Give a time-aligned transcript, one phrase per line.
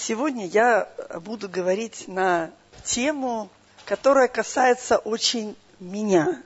[0.00, 0.88] Сегодня я
[1.22, 2.52] буду говорить на
[2.84, 3.50] тему,
[3.84, 6.40] которая касается очень меня.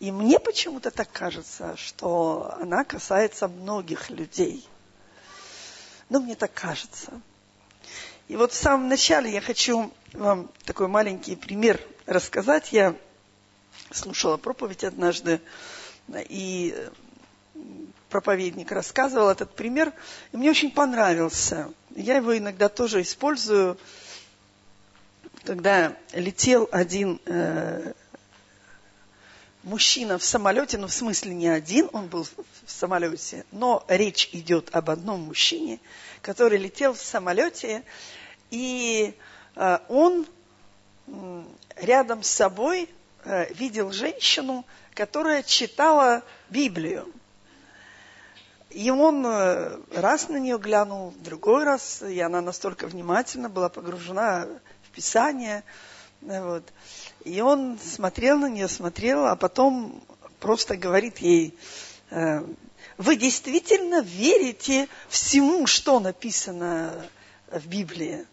[0.00, 4.68] И мне почему-то так кажется, что она касается многих людей.
[6.10, 7.22] Ну, мне так кажется.
[8.28, 12.70] И вот в самом начале я хочу вам такой маленький пример рассказать.
[12.70, 12.94] Я
[13.90, 15.40] слушала проповедь однажды,
[16.28, 16.76] и
[18.10, 19.90] проповедник рассказывал этот пример,
[20.32, 21.72] и мне очень понравился.
[21.96, 23.78] Я его иногда тоже использую,
[25.44, 27.92] когда летел один э,
[29.62, 34.74] мужчина в самолете, ну в смысле не один, он был в самолете, но речь идет
[34.74, 35.80] об одном мужчине,
[36.22, 37.82] который летел в самолете,
[38.50, 39.14] и
[39.56, 40.26] э, он
[41.06, 41.44] э,
[41.76, 42.88] рядом с собой
[43.24, 44.64] э, видел женщину,
[44.94, 47.12] которая читала Библию.
[48.74, 54.46] И он э, раз на нее глянул, другой раз, и она настолько внимательно была погружена
[54.82, 55.62] в Писание.
[56.22, 56.64] Э, вот.
[57.24, 60.02] И он смотрел на нее, смотрел, а потом
[60.40, 61.56] просто говорит ей,
[62.10, 62.44] э,
[62.96, 67.06] вы действительно верите всему, что написано
[67.50, 68.26] в Библии?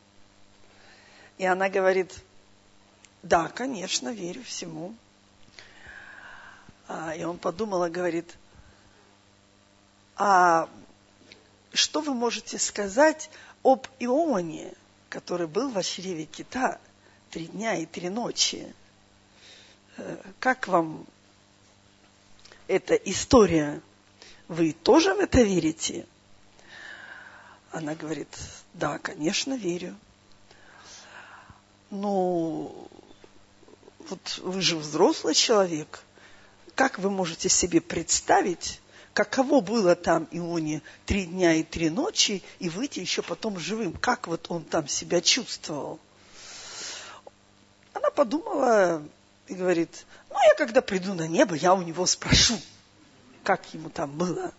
[1.38, 2.14] И она говорит,
[3.24, 4.94] да, конечно, верю всему.
[6.88, 8.36] А, и он подумал и говорит,
[10.20, 10.70] а
[11.72, 13.32] что вы можете сказать
[13.64, 14.74] об Ионе,
[15.08, 16.78] который был в чреве кита
[17.32, 18.76] три дня и три ночи?
[19.96, 21.08] Э, как вам
[22.68, 23.82] эта история?
[24.50, 26.06] Вы тоже в это верите?
[27.72, 28.28] Она говорит,
[28.74, 29.96] да, конечно, верю.
[31.92, 32.90] Ну,
[34.00, 36.04] вот вы же взрослый человек.
[36.76, 38.82] Как вы можете себе представить,
[39.26, 43.92] каково было там Ионе три дня и три ночи, и выйти еще потом живым.
[43.92, 46.00] Как вот он там себя чувствовал?
[47.94, 49.04] Она подумала
[49.48, 52.58] и говорит, ну, я когда приду на небо, я у него спрошу,
[53.44, 54.54] как ему там было.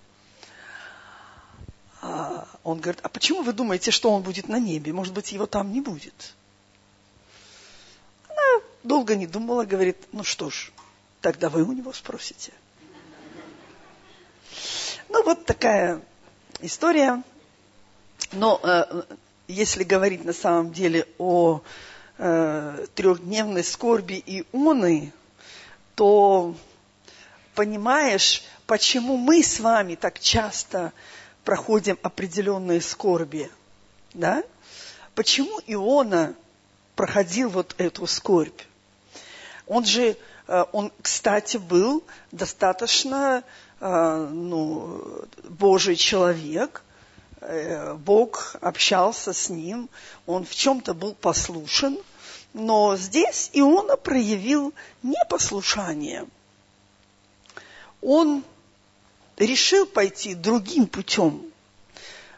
[2.02, 4.92] А он говорит, а почему вы думаете, что он будет на небе?
[4.92, 6.34] Может быть, его там не будет?
[8.28, 10.70] Она долго не думала, говорит, ну что ж,
[11.22, 12.52] тогда вы у него спросите.
[15.12, 16.00] Ну, вот такая
[16.60, 17.20] история.
[18.30, 19.02] Но э,
[19.48, 21.62] если говорить на самом деле о
[22.16, 25.12] э, трехдневной скорби Ионы,
[25.96, 26.54] то
[27.56, 30.92] понимаешь, почему мы с вами так часто
[31.44, 33.50] проходим определенные скорби.
[34.14, 34.44] Да?
[35.16, 36.36] Почему Иона
[36.94, 38.60] проходил вот эту скорбь?
[39.66, 40.16] Он же,
[40.46, 43.42] э, он, кстати, был достаточно
[43.80, 45.02] ну,
[45.48, 46.82] Божий человек,
[47.40, 49.88] э, Бог общался с ним,
[50.26, 51.98] он в чем-то был послушен,
[52.52, 56.26] но здесь Иона проявил непослушание.
[58.02, 58.44] Он
[59.36, 61.42] решил пойти другим путем.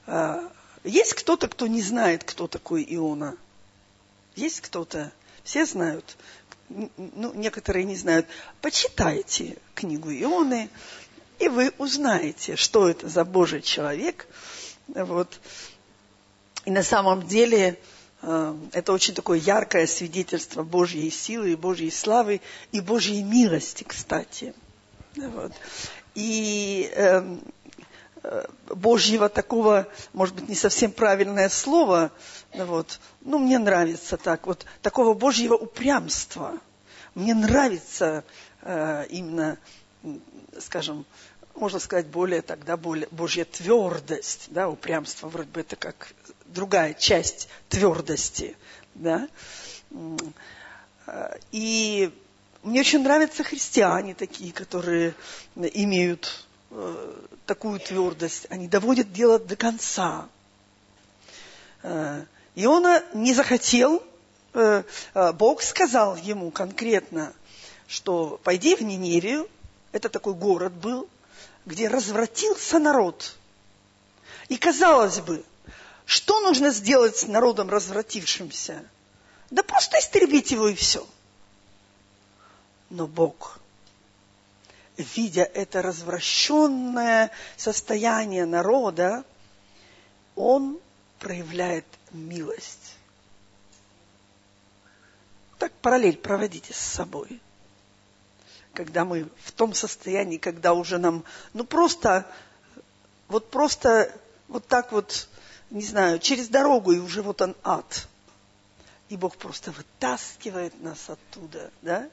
[0.07, 0.49] Э,
[0.85, 3.37] есть кто-то, кто не знает, кто такой Иона?
[4.35, 5.13] Есть кто-то?
[5.45, 6.17] Все знают.
[6.69, 8.27] Ну, некоторые не знают.
[8.61, 10.71] Почитайте книгу Ионы,
[11.39, 14.27] и вы узнаете, что это за Божий человек.
[14.89, 15.41] Вот.
[16.65, 17.79] И на самом деле
[18.23, 22.41] э, это очень такое яркое свидетельство Божьей силы, Божьей славы
[22.71, 24.55] и Божьей милости, кстати.
[25.17, 25.53] Вот.
[26.15, 27.37] И э,
[28.23, 32.11] э, Божьего такого, может быть, не совсем правильное слово,
[32.55, 36.59] вот, ну, мне нравится так, вот, такого Божьего упрямства.
[37.15, 38.25] Мне нравится
[38.63, 39.59] э, именно,
[40.61, 41.05] скажем,
[41.55, 46.15] можно сказать, более тогда более, Божья твердость, да, упрямство, вроде бы это как
[46.47, 48.57] другая часть твердости,
[48.95, 49.29] да.
[51.51, 52.13] И
[52.63, 55.15] мне очень нравятся христиане такие, которые
[55.57, 57.15] имеют э,
[57.45, 60.29] такую твердость, они доводят дело до конца.
[61.83, 62.25] Э,
[62.55, 64.03] и он не захотел,
[64.55, 64.85] э,
[65.35, 67.33] Бог сказал ему конкретно,
[67.89, 69.49] что пойди в Ниневию,
[69.93, 71.09] это такой город был,
[71.67, 73.37] где развратился народ.
[74.49, 75.45] И казалось бы,
[76.07, 78.85] что нужно сделать с народом развратившимся?
[79.51, 81.07] Да просто истребить его и все.
[82.91, 83.61] Но Бог,
[84.97, 89.25] видя это развращенное состояние народа,
[90.35, 90.79] Он
[91.19, 92.97] проявляет милость.
[95.59, 97.41] Так параллель проводите с собой–
[98.75, 102.27] когда мы в том состоянии, когда уже нам, ну просто,
[103.29, 104.13] вот просто
[104.49, 105.29] вот так вот
[105.73, 108.07] не знаю, через дорогу, и уже вот он ад.
[109.09, 112.09] И Бог просто вытаскивает нас оттуда, да?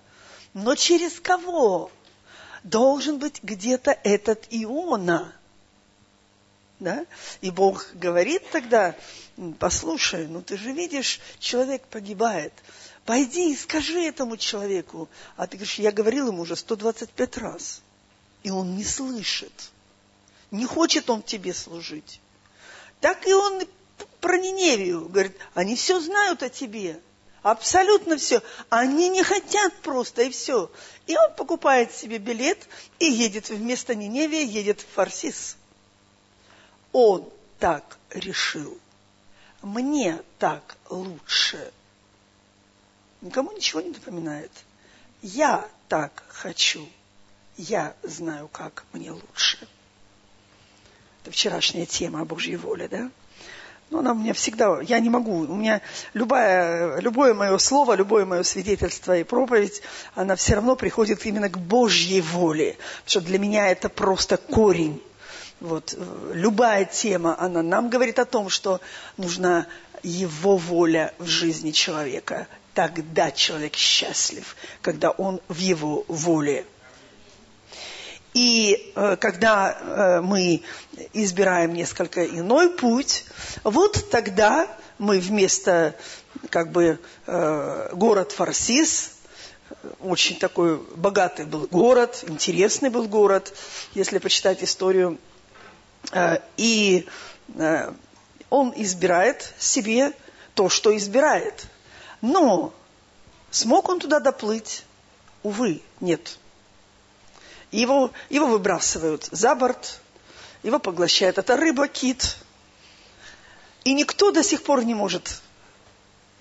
[0.54, 1.92] Но через кого?
[2.64, 5.34] Должен быть где-то этот Иона.
[6.80, 7.06] Да?
[7.42, 8.96] И Бог говорит тогда,
[9.60, 12.54] послушай, ну ты же видишь, человек погибает.
[13.10, 15.10] Пойди и скажи этому человеку.
[15.36, 17.82] А ты говоришь, я говорил ему уже 125 раз.
[18.44, 19.72] И он не слышит.
[20.52, 22.22] Не хочет он тебе служить.
[23.02, 23.64] Так и он
[24.22, 27.00] про Ниневию говорит, они все знают о тебе.
[27.42, 28.44] Абсолютно все.
[28.70, 30.70] Они не хотят просто, и все.
[31.08, 32.68] И он покупает себе билет
[33.00, 35.58] и едет вместо Ниневии, едет в Фарсис.
[36.92, 37.28] Он
[37.58, 38.78] так решил.
[39.64, 41.72] Мне так лучше.
[43.21, 44.51] Никому ничего не напоминает.
[45.21, 46.88] Я так хочу.
[47.57, 49.68] Я знаю, как мне лучше.
[51.21, 53.12] Это вчерашняя тема о Божьей воле, да?
[53.89, 55.81] Но она у меня всегда, я не могу, у меня
[56.13, 59.81] любое, любое мое слово, любое мое свидетельство и проповедь,
[60.13, 65.01] она все равно приходит именно к Божьей воле, потому что для меня это просто корень.
[65.60, 65.98] Вот,
[66.33, 68.80] любая тема, она нам говорит о том, что
[69.18, 69.66] нужна
[70.04, 72.48] его воля в жизни человека.
[72.80, 76.66] Тогда человек счастлив, когда он в его воле.
[78.34, 80.62] И э, когда э, мы
[81.12, 83.26] избираем несколько иной путь,
[83.66, 85.94] вот тогда мы вместо
[86.50, 89.12] как бы э, город Фарсис,
[90.00, 93.54] очень такой богатый был город, интересный был город,
[93.94, 95.18] если почитать историю,
[96.14, 97.06] э, и
[97.56, 97.92] э,
[98.50, 100.14] он избирает себе
[100.54, 101.68] то, что избирает.
[102.21, 102.74] Но
[103.51, 104.83] смог он туда доплыть?
[105.44, 106.38] Увы, нет.
[107.71, 110.01] Его, его выбрасывают за борт,
[110.63, 112.38] его поглощает эта рыба, кит.
[113.83, 115.42] И никто до сих пор не может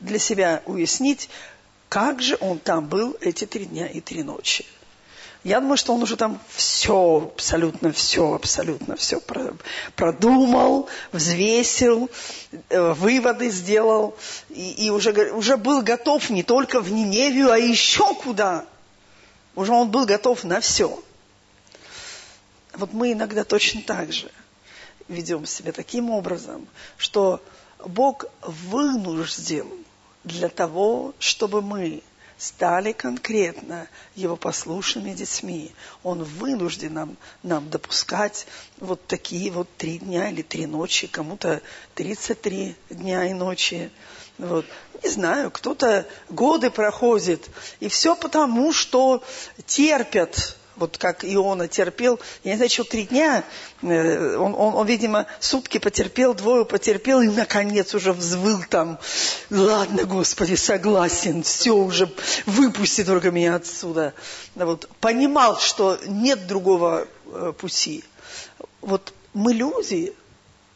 [0.01, 1.29] для себя уяснить,
[1.89, 4.67] как же он там был эти три дня и три ночи.
[5.45, 9.21] Я думаю, что он уже там все, абсолютно все, абсолютно все
[9.95, 12.11] продумал, взвесил,
[12.69, 14.17] э, выводы сделал,
[14.51, 18.67] и, и уже, уже был готов не только в Ниневию, а еще куда.
[19.55, 21.03] Уже он был готов на все.
[22.75, 24.31] Вот мы иногда точно так же
[25.07, 27.41] ведем себя таким образом, что
[27.85, 29.67] Бог вынужден
[30.25, 32.03] для того, чтобы мы
[32.39, 35.73] стали конкретно его послушными детьми.
[36.05, 38.47] Он вынужден нам, нам допускать
[38.79, 41.61] вот такие вот три дня или три ночи, кому-то
[41.97, 43.91] 33 дня и ночи.
[44.39, 44.65] Вот.
[45.03, 47.51] Не знаю, кто-то годы проходит.
[47.81, 49.23] И все потому, что
[49.67, 53.45] терпят вот как Иона терпел, я не знаю, что три дня,
[53.83, 58.99] э, он, он, он, видимо, сутки потерпел, двое потерпел, и, наконец, уже взвыл там,
[59.51, 62.11] ладно, Господи, согласен, все уже,
[62.47, 64.15] выпусти только меня отсюда.
[64.55, 68.05] Вот, понимал, что нет другого э, пути.
[68.81, 70.15] Вот мы люди,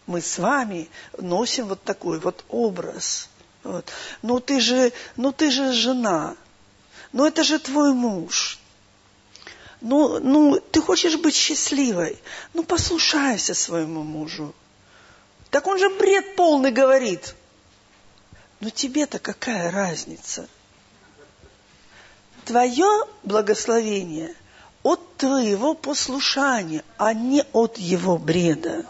[0.07, 0.89] мы с вами
[1.19, 3.29] носим вот такой вот образ.
[3.63, 3.91] Вот.
[4.23, 6.37] Ну ты же, ну ты же жена,
[7.13, 8.59] ну это же твой муж,
[9.83, 12.17] ну, ну, ты хочешь быть счастливой,
[12.55, 14.55] ну, послушайся своему мужу.
[15.51, 17.35] Так он же бред полный говорит.
[18.61, 20.49] Но тебе-то какая разница?
[22.45, 24.35] Твое благословение
[24.85, 28.87] от твоего послушания, а не от его бреда.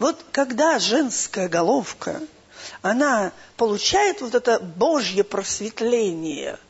[0.00, 2.20] Вот когда женская головка,
[2.82, 6.58] она получает вот это Божье просветление–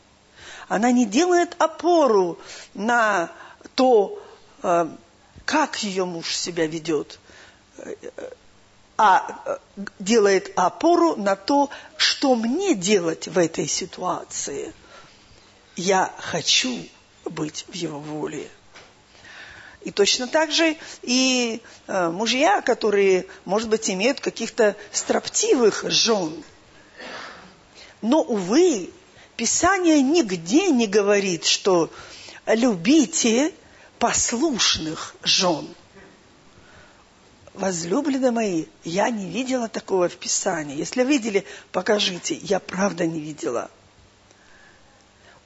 [0.71, 2.39] она не делает опору
[2.73, 3.29] на
[3.75, 4.23] то,
[4.63, 4.87] э,
[5.43, 7.19] как ее муж себя ведет,
[8.97, 9.57] а э,
[9.99, 14.73] делает опору на то, что мне делать в этой ситуации.
[15.75, 16.87] Я хочу
[17.25, 18.49] быть в его воле.
[19.81, 26.45] И точно так же и э, мужья, которые, может быть, имеют каких-то строптивых жен.
[28.01, 28.89] Но, увы,
[29.41, 31.91] Писание нигде не говорит, что
[32.45, 33.51] любите
[33.97, 35.67] послушных жен.
[37.55, 40.77] Возлюбленные мои, я не видела такого в Писании.
[40.77, 42.35] Если видели, покажите.
[42.35, 43.71] Я правда не видела.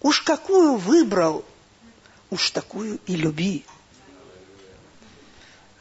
[0.02, 1.46] Уж какую выбрал,
[2.32, 3.64] уж такую и люби.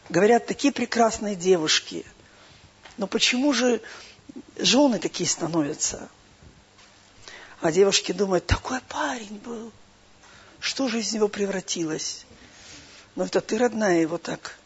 [0.09, 2.07] Говорят, такие прекрасные девушки.
[2.97, 3.83] Но почему же
[4.57, 6.09] жены такие становятся?
[7.65, 9.73] А девушки думают, такой парень был.
[10.61, 12.27] Что же из него превратилось?
[13.17, 14.59] Ну, это ты, родная, его так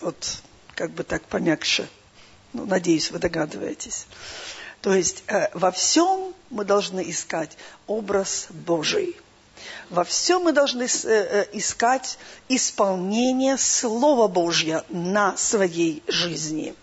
[0.00, 0.38] вот
[0.74, 1.86] как бы так помягче.
[2.54, 4.06] Ну, надеюсь, вы догадываетесь.
[4.80, 9.18] То есть э, во всем мы должны искать образ Божий.
[9.90, 12.16] Во всем мы должны э, э, искать
[12.48, 16.74] исполнение Слова Божьего на своей жизни.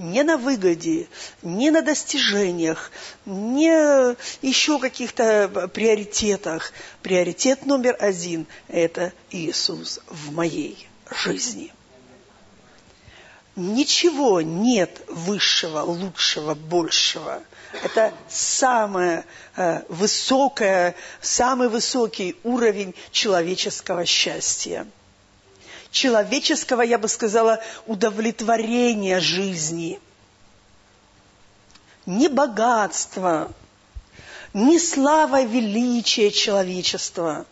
[0.00, 1.08] Не на выгоде,
[1.42, 2.90] не на достижениях,
[3.26, 6.72] не еще каких-то приоритетах.
[7.02, 11.70] Приоритет номер один– это Иисус в моей жизни–
[13.56, 17.42] Ничего нет высшего, лучшего, большего.
[17.84, 19.26] Это самое
[19.56, 24.86] э, высокое, самый высокий уровень человеческого счастья.
[25.90, 30.00] Человеческого, я бы сказала, удовлетворения жизни.
[32.06, 33.52] Не богатство,
[34.52, 37.46] не слава величия человечества,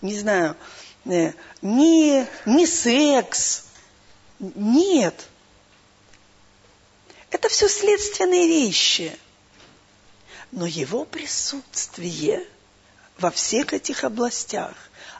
[0.00, 0.56] не знаю,
[1.04, 3.64] э, не, не секс–
[4.42, 5.28] нет.
[7.30, 9.16] Это все следственные вещи.
[10.50, 12.46] Но его присутствие
[13.18, 14.74] во всех этих областях,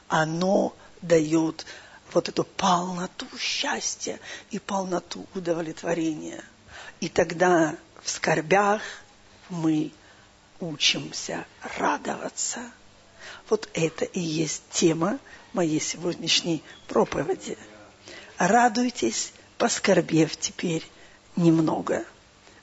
[0.07, 1.65] оно дает
[2.13, 4.19] вот эту полноту счастья
[4.51, 6.43] и полноту удовлетворения.
[6.99, 8.81] И тогда в скорбях
[9.49, 9.91] мы
[10.59, 11.45] учимся
[11.77, 12.59] радоваться.
[13.49, 15.19] Вот это и есть тема
[15.53, 17.57] моей сегодняшней проповеди–
[18.37, 20.83] радуйтесь, поскорбев теперь
[21.35, 22.05] немного.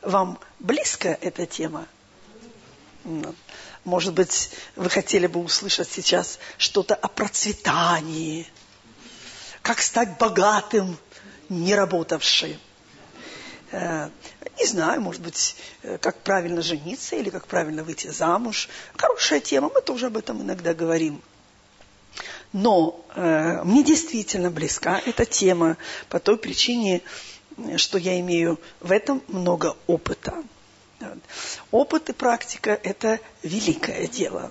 [0.02, 1.86] Вам близка эта тема?
[3.04, 3.34] Ну,
[3.84, 8.46] может быть, вы хотели бы услышать сейчас что-то о процветании,
[9.70, 10.98] как стать богатым,
[11.48, 12.58] не работавшим.
[13.70, 14.10] Э,
[14.58, 18.68] не знаю, может быть, э, как правильно жениться или как правильно выйти замуж.
[18.96, 21.22] Хорошая тема, мы тоже об этом иногда говорим.
[22.52, 25.76] Но э, мне действительно близка эта тема
[26.08, 27.00] по той причине,
[27.76, 30.34] что я имею в этом много опыта.
[31.70, 34.50] Опыт и практика– это великое дело.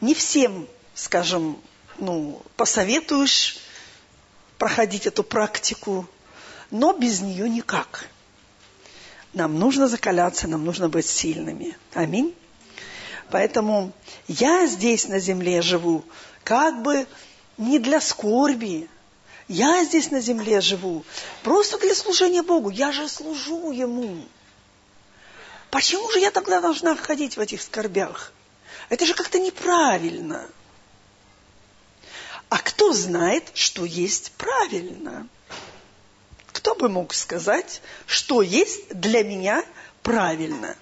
[0.00, 1.60] Не всем, скажем,
[1.98, 3.58] ну, посоветуешь
[4.58, 6.06] проходить эту практику,
[6.70, 8.06] но без нее никак.
[9.32, 11.76] Нам нужно закаляться, нам нужно быть сильными.
[11.94, 12.34] Аминь.
[13.30, 13.92] Поэтому
[14.26, 16.04] я здесь на земле живу
[16.44, 17.06] как бы
[17.58, 18.88] не для скорби.
[19.48, 21.04] Я здесь на земле живу
[21.42, 22.70] просто для служения Богу.
[22.70, 24.24] Я же служу Ему.
[25.70, 28.32] Почему же я тогда должна ходить в этих скорбях?
[28.88, 30.48] Это же как-то неправильно.
[32.48, 35.28] А кто знает, что есть правильно?
[36.52, 39.64] Кто бы мог сказать, что есть для меня
[40.02, 40.76] правильно?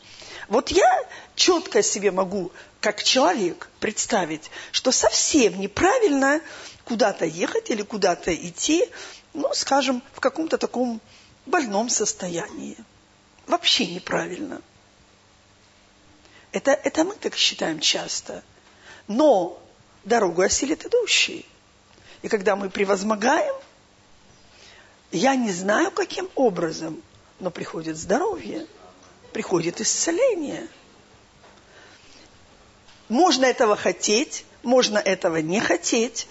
[0.48, 6.40] Вот я четко себе могу как человек представить, что совсем неправильно
[6.84, 8.88] куда-то ехать или куда-то идти,
[9.34, 11.00] ну, скажем, в каком-то таком
[11.46, 12.76] больном состоянии.
[13.46, 14.62] Вообще неправильно.
[16.52, 18.44] Это, это мы так считаем часто.
[19.08, 19.60] Но
[20.04, 21.44] дорогу осилит идущий.
[22.26, 23.54] И когда мы превозмогаем,
[25.12, 27.00] я не знаю, каким образом,
[27.38, 28.66] но приходит здоровье,
[29.32, 30.66] приходит исцеление–
[33.08, 36.26] можно этого хотеть, можно этого не хотеть,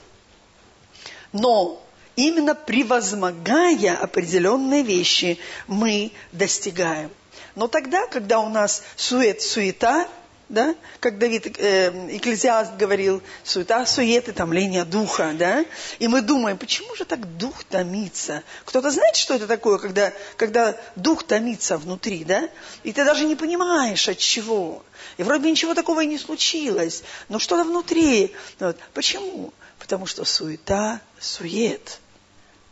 [1.31, 1.81] но
[2.15, 7.11] именно превозмогая определенные вещи, мы достигаем.
[7.55, 10.09] Но тогда, когда у нас сует, суета,
[10.49, 15.65] да, как Давид э, Экклезиаст говорил, суета, суеты, томление духа, да,
[15.99, 18.43] и мы думаем, почему же так дух томится?
[18.65, 22.49] Кто-то знает, что это такое, когда, когда дух томится внутри, да,
[22.83, 24.83] и ты даже не понимаешь, от чего.
[25.17, 28.33] И вроде ничего такого и не случилось, но что-то внутри.
[28.59, 28.77] Вот.
[28.93, 29.53] Почему?
[29.79, 31.99] Потому что суета, сует–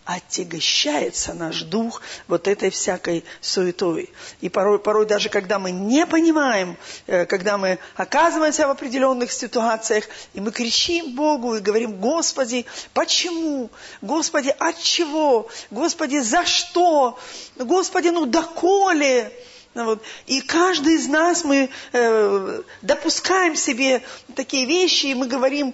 [0.06, 4.10] отягощается наш дух вот этой всякой суетой.
[4.42, 10.06] И порой, порой даже когда мы не понимаем, э, когда мы оказываемся в определенных ситуациях,
[10.34, 13.70] и мы кричим Богу и говорим, Господи, почему?
[14.02, 15.48] Господи, от чего?
[15.72, 17.18] Господи, за что?
[17.56, 19.32] Господи, ну доколе?
[19.74, 20.04] Ну вот.
[20.28, 24.04] И каждый из нас мы э, допускаем себе
[24.36, 25.74] такие вещи, и мы говорим,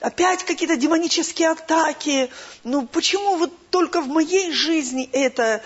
[0.00, 2.30] Опять какие-то демонические атаки.
[2.64, 5.62] Ну почему вот только в моей жизни это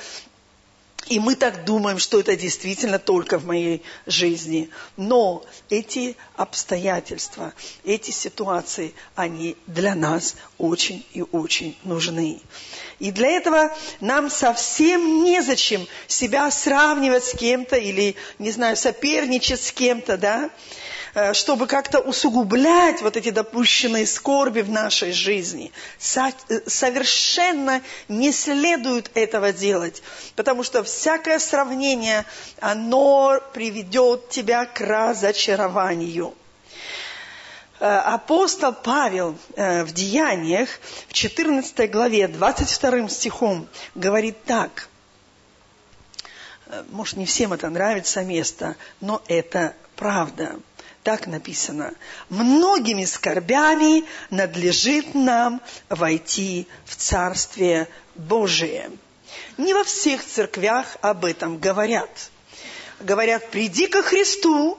[1.06, 4.71] И мы так думаем, что это действительно только в моей жизни.
[4.97, 7.52] Но эти обстоятельства,
[7.85, 12.40] эти ситуации, они для нас очень и очень нужны.
[13.00, 19.73] И для этого нам совсем незачем себя сравнивать с кем-то или, не знаю, соперничать с
[19.73, 20.50] кем-то, да,
[21.14, 25.71] Э, чтобы как-то усугублять вот эти допущенные скорби в нашей жизни.
[26.16, 30.02] Э, совершенно не следует этого делать,
[30.37, 32.25] потому что всякое сравнение,
[32.61, 36.34] оно приведет тебя к разочарованию.
[37.80, 40.68] Э, апостол Павел в Деяниях,
[41.08, 44.88] в 14 главе, 22 стихом, говорит так.
[46.90, 50.58] Может, не всем это нравится место, но это правда.
[51.02, 51.94] Так написано.
[52.28, 58.90] Многими скорбями надлежит нам войти в Царствие Божие.
[59.59, 62.30] Не во всех церквях об этом говорят.
[63.00, 64.78] Говорят, приди ко Христу,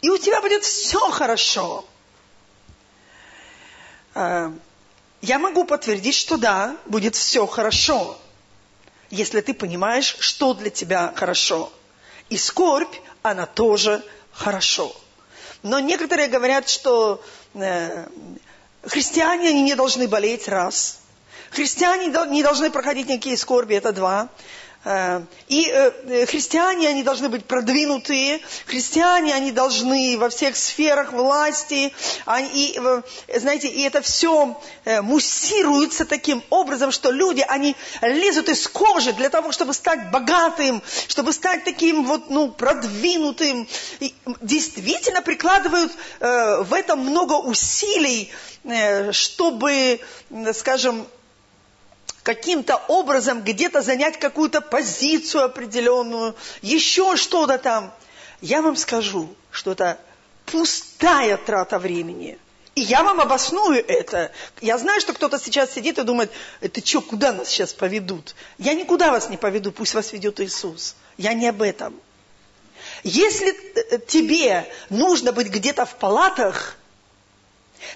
[0.00, 1.84] и у тебя будет все хорошо.
[4.14, 4.52] А,
[5.20, 8.18] я могу подтвердить, что да, будет все хорошо,
[9.10, 11.72] если ты понимаешь, что для тебя хорошо.
[12.28, 14.02] И скорбь, она тоже
[14.32, 14.94] хорошо.
[15.62, 17.22] Но некоторые говорят, что
[17.54, 18.08] э,
[18.84, 21.00] христиане они не должны болеть, раз.
[21.50, 24.28] Христиане не должны проходить никакие скорби, это два.
[24.86, 31.92] Э, и э, христиане, они должны быть продвинутые, христиане, они должны во всех сферах власти,
[32.54, 32.80] и,
[33.34, 39.28] знаете, и это все э, муссируется таким образом, что люди, они лезут из кожи для
[39.28, 47.00] того, чтобы стать богатым, чтобы стать таким вот, ну, продвинутым, и действительно прикладывают в этом
[47.00, 48.30] много усилий,
[49.10, 50.00] чтобы,
[50.54, 51.06] скажем,
[52.26, 57.94] каким-то образом где-то занять какую-то позицию определенную, еще что-то там.
[58.40, 59.96] Я вам скажу, что это
[60.44, 62.36] пустая трата времени.
[62.74, 64.32] И я вам обосную это.
[64.60, 68.34] Я знаю, что кто-то сейчас сидит и думает, это что, куда нас сейчас поведут?
[68.58, 70.96] Я никуда вас не поведу, пусть вас ведет Иисус.
[71.16, 71.94] Я не об этом.
[73.04, 76.76] Если э, тебе нужно быть где-то в палатах,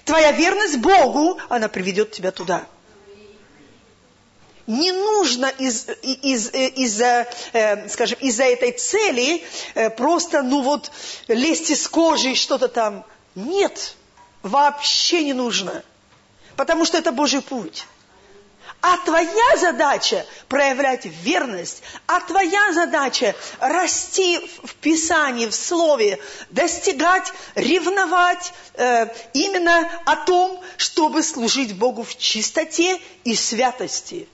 [0.05, 2.65] твоя верность Богу, она приведет тебя туда
[4.71, 9.43] не нужно из, из, из-за, э, скажем, из-за этой цели
[9.75, 10.91] э, просто, ну вот,
[11.27, 13.05] лезть из кожи и что-то там.
[13.35, 13.95] Нет,
[14.43, 15.83] вообще не нужно.
[16.55, 17.85] Потому что это Божий путь.
[18.81, 26.17] А твоя задача проявлять верность, а твоя задача расти в Писании, в Слове,
[26.49, 34.27] достигать, ревновать э, именно о том, чтобы служить Богу в чистоте и святости.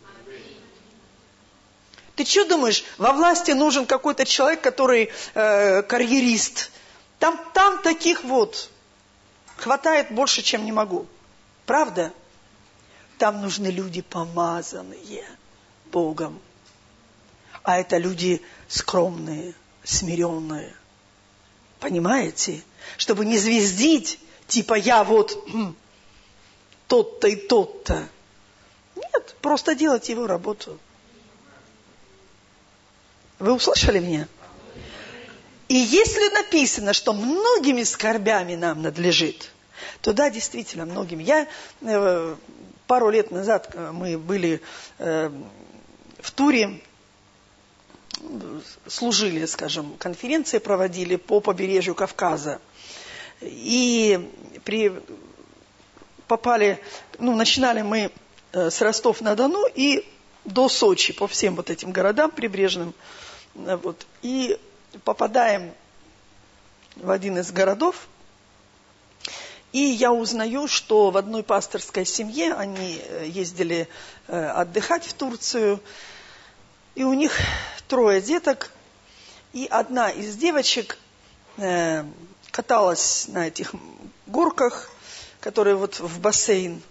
[2.18, 6.72] Ты что думаешь, во власти нужен какой-то человек, который э, карьерист?
[7.20, 8.72] Там, там таких вот
[9.56, 11.06] хватает больше, чем не могу.
[11.68, 12.12] Правда?
[13.20, 15.26] Там нужны люди помазанные
[15.92, 16.42] Богом.
[17.62, 19.54] А это люди скромные,
[19.84, 20.76] смиренные.
[21.80, 22.64] Понимаете?
[22.98, 25.38] Чтобы не звездить, типа я вот
[26.88, 28.10] тот-то и тот-то.
[28.96, 30.80] Нет, просто делать его работу.
[33.40, 34.28] Вы услышали меня?
[35.68, 39.52] И если написано, что многими скорбями нам надлежит,
[40.02, 41.24] то да, действительно, многими.
[41.24, 41.48] Я
[41.82, 42.36] э,
[42.88, 44.62] пару лет назад э, мы были
[44.98, 45.30] э,
[46.20, 46.82] в туре,
[48.88, 52.60] служили, скажем, конференции проводили по побережью Кавказа.
[53.42, 54.32] И
[54.64, 54.92] при,
[56.28, 56.80] попали,
[57.20, 58.12] ну, начинали мы
[58.52, 60.04] с Ростов-на-Дону и
[60.46, 62.96] до Сочи, по всем вот этим городам прибрежным.
[63.66, 64.60] Э, вот, и
[65.04, 65.74] попадаем
[66.96, 68.08] в один из городов,
[69.72, 73.88] и я узнаю, что в одной пасторской семье они э, ездили
[74.28, 75.82] э, отдыхать в Турцию,
[76.96, 77.38] и у них
[77.88, 78.72] трое деток,
[79.54, 80.98] и одна из девочек
[82.52, 83.74] каталась на этих
[84.28, 84.92] горках,
[85.40, 86.84] которые вот в бассейн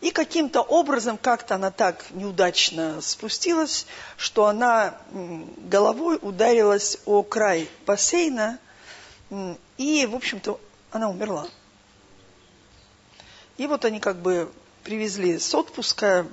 [0.00, 3.86] и каким-то образом как-то она так неудачно спустилась,
[4.16, 8.58] что она головой ударилась о край бассейна,
[9.76, 10.58] и, в общем-то,
[10.90, 11.46] она умерла.
[13.58, 14.50] И вот они как бы
[14.84, 16.26] привезли с отпуска,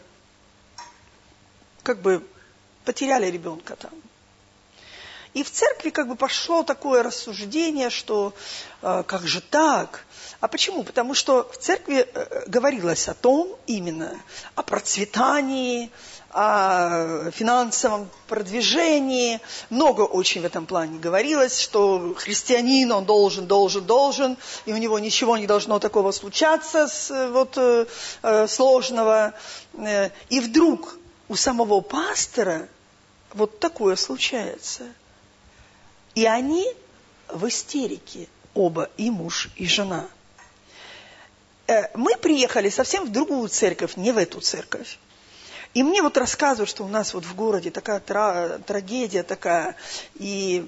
[1.83, 2.25] как бы
[2.85, 3.91] потеряли ребенка там.
[5.37, 8.33] И в церкви как бы пошло такое рассуждение, что
[8.81, 10.03] э, как же так?
[10.39, 10.83] А почему?
[10.83, 14.19] Потому что в церкви э, говорилось о том именно,
[14.55, 15.91] о процветании,
[16.31, 19.39] о финансовом продвижении.
[19.69, 24.97] Много очень в этом плане говорилось, что христианин, он должен, должен, должен, и у него
[24.97, 27.85] ничего не должно такого случаться с, вот, э,
[28.23, 29.35] э сложного.
[29.75, 30.97] Э, и вдруг
[31.29, 32.67] у самого пастора
[33.35, 34.85] вот такое случается.
[36.17, 36.65] И они
[37.27, 40.07] в истерике, оба, и муж, и жена.
[41.67, 44.97] Э, мы приехали совсем в другую церковь, не в эту церковь.
[45.75, 49.75] И мне вот рассказывают, что у нас вот в городе такая тра- трагедия такая,
[50.15, 50.65] и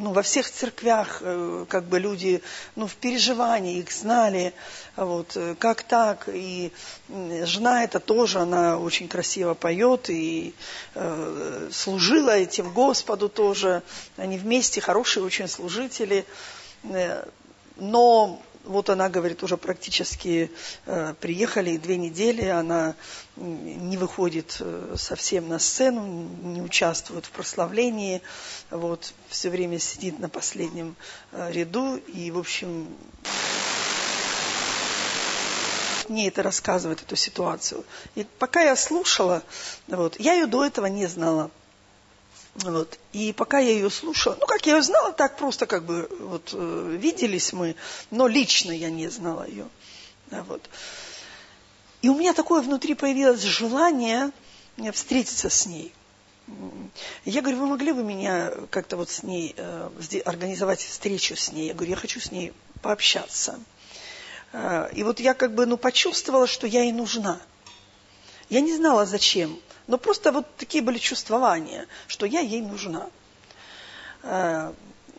[0.00, 2.42] ну, во всех церквях э, как бы люди
[2.74, 4.54] ну, в переживании их знали,
[4.96, 6.72] вот, э, как так, и
[7.08, 10.54] жена это тоже, она очень красиво поет и
[10.94, 13.82] э, служила этим Господу тоже,
[14.16, 16.24] они вместе хорошие очень служители,
[16.84, 17.26] э,
[17.76, 20.50] но вот она говорит, уже практически
[20.86, 22.94] э, приехали, две недели, она
[23.36, 28.22] не выходит э, совсем на сцену, не участвует в прославлении,
[28.70, 30.96] вот, все время сидит на последнем
[31.32, 32.88] э, ряду, и, в общем,
[36.08, 37.84] мне это рассказывает, эту ситуацию.
[38.14, 39.42] И пока я слушала,
[39.86, 41.50] вот, я ее до этого не знала.
[42.54, 42.98] Вот.
[43.12, 46.50] И пока я ее слушала, ну, как я ее знала, так просто как бы вот
[46.52, 47.76] э, виделись мы,
[48.10, 49.68] но лично я не знала ее.
[50.30, 50.68] Да, вот.
[52.02, 54.30] И у меня такое внутри появилось желание
[54.76, 55.92] э, встретиться с ней.
[57.24, 59.90] Я говорю, вы могли бы меня как-то вот с ней, э,
[60.24, 61.68] организовать встречу с ней?
[61.68, 63.60] Я говорю, я хочу с ней пообщаться.
[64.52, 67.38] Э, и вот я как бы, ну, почувствовала, что я ей нужна.
[68.48, 69.60] Я не знала, зачем.
[69.90, 73.10] Но просто вот такие были чувствования, что я ей нужна.
[74.22, 74.72] Э,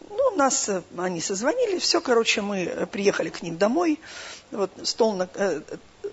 [0.10, 4.00] ну, нас, э, они созвонили, все, короче, мы приехали к ним домой,
[4.50, 5.60] вот стол, на, э,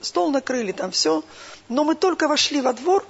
[0.01, 1.23] стол накрыли, там все.
[1.68, 3.07] Но мы только вошли во двор,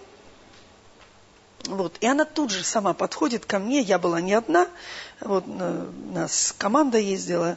[1.64, 4.68] вот, и она тут же сама подходит ко мне, я была не одна,
[5.20, 7.56] вот, нас команда ездила,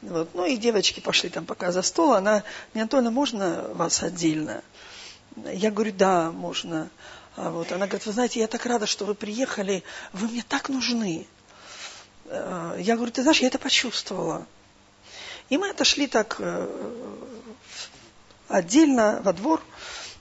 [0.00, 4.62] вот, ну и девочки пошли там пока за стол, она, мне, Антона, можно вас отдельно?
[5.36, 6.90] Я говорю, да, можно.
[7.36, 10.68] А вот, она говорит, вы знаете, я так рада, что вы приехали, вы мне так
[10.68, 11.26] нужны.
[12.26, 14.46] Э, я говорю, ты знаешь, я это почувствовала.
[15.48, 17.16] И мы отошли так э,
[18.48, 19.62] отдельно во двор,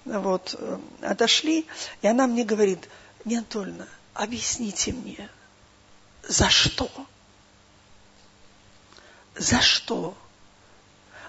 [0.05, 1.67] вот, э, отошли,
[2.01, 2.89] и она мне говорит,
[3.25, 5.29] не Анатольевна, объясните мне,
[6.23, 6.89] за что?
[9.35, 10.15] За что?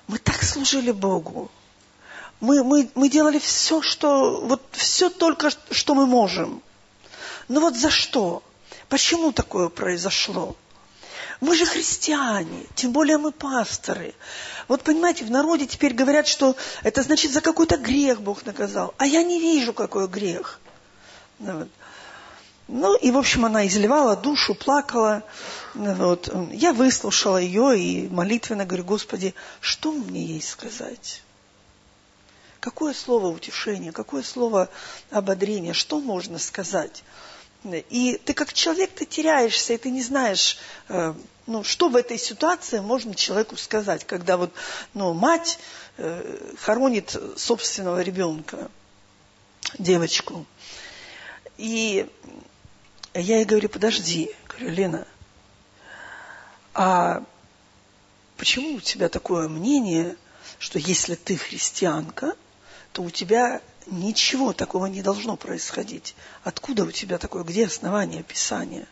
[0.07, 1.51] Мы так служили Богу
[2.43, 6.61] мы, мы, мы делали все, что, вот все только, что мы можем.
[7.47, 8.43] Но вот за что?
[8.89, 10.57] Почему такое произошло?
[11.41, 14.15] Мы же христиане, тем более мы пасторы.
[14.67, 18.93] Вот понимаете, в народе теперь говорят, что это значит за какой-то грех Бог наказал.
[18.99, 20.59] А я не вижу, какой грех.
[21.39, 21.69] Ну,
[22.67, 25.23] ну и, в общем, она изливала душу, плакала.
[25.75, 26.29] Вот.
[26.51, 31.23] Я выслушала ее и молитвенно говорю, Господи, что мне ей сказать?
[32.63, 34.69] Какое слово утешения, какое слово
[35.11, 37.03] ободрения, что можно сказать?
[37.65, 41.13] И ты как человек, ты теряешься, и ты не знаешь, э,
[41.49, 44.53] ну, что в этой ситуации можно человеку сказать, когда вот,
[44.95, 45.59] ну, мать
[45.97, 48.71] э, хоронит собственного ребенка,
[49.81, 50.47] девочку.
[51.59, 52.09] И
[53.13, 55.09] я ей говорю, подожди, говорю, Лена,
[56.75, 57.25] а
[58.37, 60.15] почему у тебя такое мнение,
[60.61, 62.37] что если ты христианка,
[62.93, 66.15] то у тебя ничего такого не должно происходить.
[66.45, 68.87] Откуда у тебя такое, где основание Писания?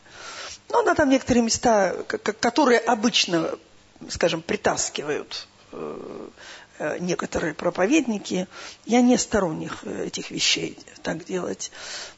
[0.68, 3.58] Ну, она там некоторые места, которые обычно,
[4.08, 6.28] скажем, притаскивают э,
[6.78, 8.46] э, некоторые проповедники.
[8.84, 11.70] Я не сторонник этих вещей так делать.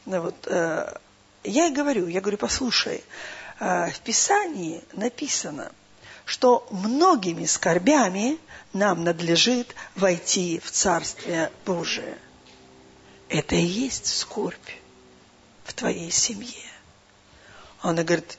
[0.04, 0.34] Вот.
[0.46, 0.96] Э,
[1.44, 3.02] я и говорю, я говорю, послушай,
[3.58, 5.72] в Писании написано,
[6.24, 8.38] что многими скорбями
[8.72, 12.18] нам надлежит войти в Царствие Божие.
[13.28, 14.70] Это и есть скорбь
[15.64, 16.70] в твоей семье.
[17.80, 18.38] Она говорит,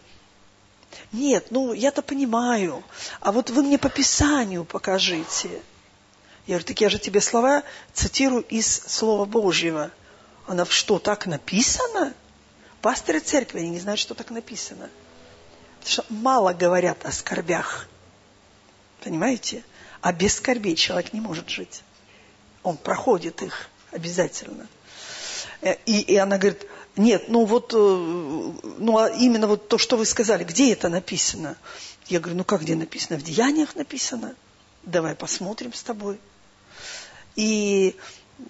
[1.12, 2.84] нет, ну я-то понимаю,
[3.20, 5.62] а вот вы мне по Писанию покажите.
[6.46, 9.92] Я говорю, так я же тебе слова цитирую из Слова Божьего.
[10.46, 12.14] Она, что, так написано?
[12.82, 14.90] Пасторы церкви, они не знают, что так написано.
[15.86, 17.88] Что мало говорят о скорбях.
[19.02, 19.64] Понимаете?
[20.02, 21.84] А без скорбей человек не может жить.
[22.62, 24.68] Он проходит их обязательно.
[25.62, 26.66] Э, и, и она говорит,
[26.96, 31.58] нет, ну вот, э, ну а именно вот то, что вы сказали, где это написано?
[32.08, 33.18] Я говорю, ну как где написано?
[33.18, 34.36] В Деяниях написано.
[34.84, 36.20] Давай посмотрим с тобой.
[37.36, 37.96] И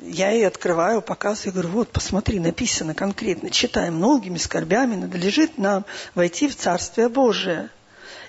[0.02, 6.48] я ей открываю, показываю, говорю, вот, посмотри, написано конкретно, читаем, многими скорбями надлежит нам войти
[6.48, 7.70] в Царствие Божие.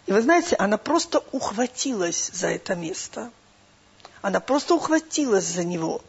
[0.06, 3.30] И вы знаете, она просто ухватилась за это место.
[4.20, 6.02] Она просто ухватилась за него.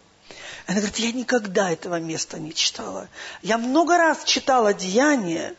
[0.68, 3.08] Она говорит, я никогда этого места не читала.
[3.42, 5.56] Я много раз читала Деяния,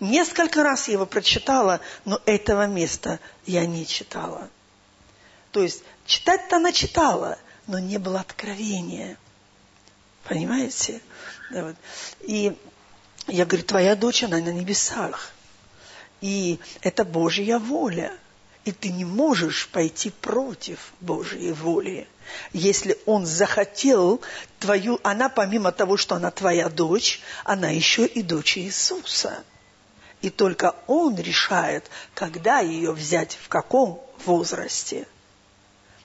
[0.00, 4.48] несколько раз его прочитала, но этого места я не читала.
[5.50, 9.18] То есть читать-то она читала, но не было откровения.
[10.24, 11.00] Понимаете?
[11.50, 11.76] Да, вот.
[12.20, 12.56] И
[13.26, 15.32] я говорю, твоя дочь, она на небесах.
[16.20, 18.12] И это Божья воля.
[18.64, 22.08] И ты не можешь пойти против Божьей воли.
[22.54, 24.22] Если Он захотел
[24.58, 24.98] твою...
[25.02, 29.44] Она, помимо того, что она твоя дочь, она еще и дочь Иисуса.
[30.22, 35.06] И только Он решает, когда ее взять, в каком возрасте.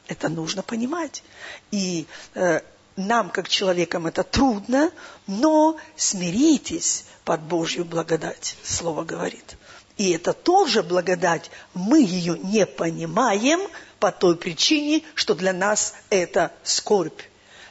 [0.08, 1.24] Это нужно понимать.
[1.72, 2.60] И э,
[3.00, 4.92] нам, как человекам, это трудно,
[5.26, 9.58] но смиритесь под Божью благодать, Слово говорит.
[9.98, 11.52] И это тоже благодать.
[11.74, 13.60] Мы ее не понимаем
[14.00, 17.22] по той причине, что для нас это скорбь.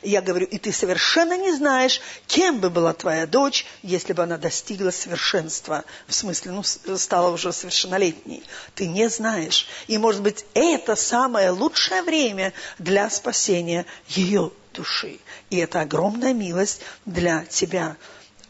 [0.02, 4.36] Я говорю, и ты совершенно не знаешь, кем бы была твоя дочь, если бы она
[4.36, 5.84] достигла совершенства.
[6.06, 8.44] В смысле, ну, стала уже совершеннолетней.
[8.74, 9.66] Ты не знаешь.
[9.88, 15.18] И, может быть, это самое лучшее время для спасения ее души.
[15.50, 17.96] И это огромная милость для тебя.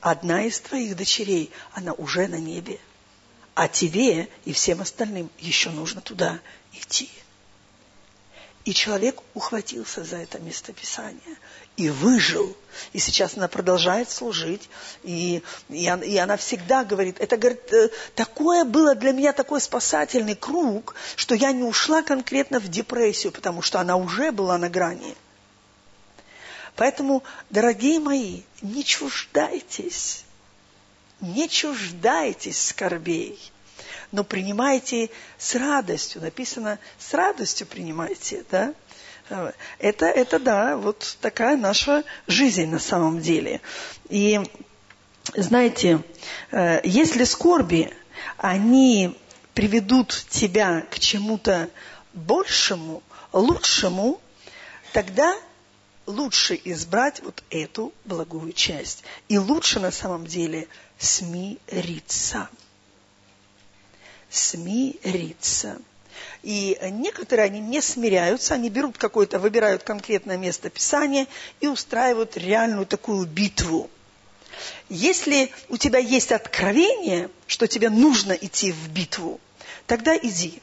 [0.01, 2.79] Одна из твоих дочерей, она уже на небе.
[3.55, 6.39] А тебе и всем остальным еще нужно туда
[6.73, 7.11] идти.
[8.65, 11.37] И человек ухватился за это местописание
[11.79, 12.55] и выжил.
[12.93, 14.69] И сейчас она продолжает служить.
[15.05, 19.63] И, и, она, и она всегда говорит, это говорит, э, такое было для меня такой
[19.63, 24.69] спасательный круг, что я не ушла конкретно в депрессию, потому что она уже была на
[24.69, 25.17] грани.
[26.79, 30.25] Поэтому, дорогие мои, не чуждайтесь,
[31.21, 33.37] не чуждайтесь скорбей,
[34.13, 36.23] но принимайте с радостью.
[36.23, 38.75] Написано, с радостью принимайте, да?
[39.81, 43.61] Это, это да, вот такая наша жизнь на самом деле.
[44.09, 44.41] И
[45.35, 46.01] знаете,
[46.53, 47.93] э, если скорби,
[48.37, 49.19] они
[49.53, 51.71] приведут тебя к чему-то
[52.15, 54.21] большему, лучшему,
[54.93, 55.37] тогда
[56.09, 59.05] лучше избрать вот эту благую часть.
[59.29, 60.67] И лучше на самом деле
[60.99, 62.49] смириться.
[64.31, 65.79] Смириться.
[66.43, 71.27] И некоторые, они не смиряются, они берут какое-то, выбирают конкретное место Писания
[71.61, 73.91] и устраивают реальную такую битву.
[74.89, 79.41] Если у тебя есть откровение, что тебе нужно идти в битву,
[79.87, 80.61] тогда иди.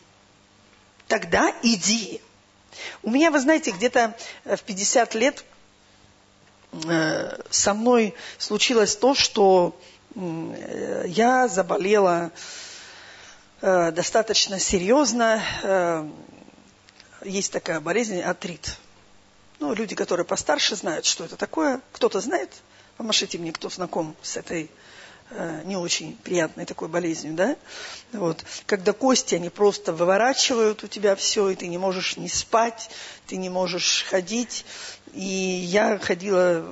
[1.08, 2.20] Тогда иди.
[3.04, 5.44] У меня, вы знаете, где-то э, в 50 лет
[6.86, 9.80] э, со мной случилось то, что
[10.16, 12.32] э, я заболела
[13.62, 16.12] достаточно серьезно.
[17.24, 18.78] Есть такая болезнь, артрит.
[19.60, 21.82] Ну, люди, которые постарше, знают, что это такое.
[21.94, 22.52] Кто-то знает?
[22.98, 24.70] Помашите мне, кто знаком с этой
[25.66, 27.56] не очень приятной такой болезнью, да,
[28.14, 32.90] вот, когда кости, они просто выворачивают у тебя все, и ты не можешь не спать,
[33.28, 34.66] ты не можешь ходить,
[35.14, 36.64] и я ходила,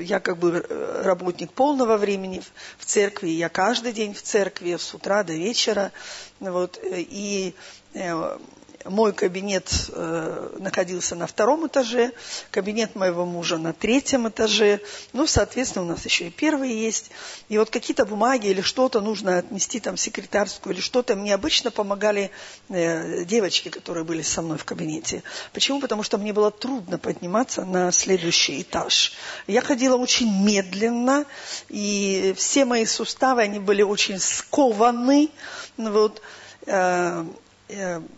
[0.00, 0.64] я как бы
[1.04, 2.42] работник полного времени
[2.78, 5.92] в церкви, я каждый день в церкви с утра до вечера,
[6.40, 7.54] вот, и
[7.92, 8.38] э,
[8.84, 12.12] мой кабинет э, находился на втором этаже,
[12.50, 14.80] кабинет моего мужа на третьем этаже.
[15.12, 17.10] Ну, соответственно, у нас еще и первый есть.
[17.48, 21.16] И вот какие-то бумаги или что-то нужно отнести там секретарскую или что-то.
[21.16, 22.30] Мне обычно помогали
[22.68, 25.22] э, девочки, которые были со мной в кабинете.
[25.52, 25.80] Почему?
[25.80, 29.12] Потому что мне было трудно подниматься на следующий этаж.
[29.46, 31.24] Я ходила очень медленно,
[31.68, 35.30] и все мои суставы, они были очень скованы.
[35.76, 36.24] Вот, э,
[36.66, 37.24] Э,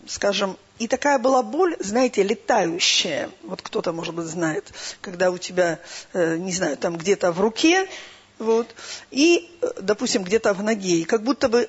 [0.07, 3.29] скажем, и такая была боль, знаете, летающая.
[3.43, 5.79] Вот кто-то, может быть, знает, когда у тебя,
[6.13, 7.87] э, не знаю, там где-то в руке,
[8.37, 8.75] вот,
[9.09, 10.99] и, э, допустим, где-то в ноге.
[10.99, 11.67] И как будто бы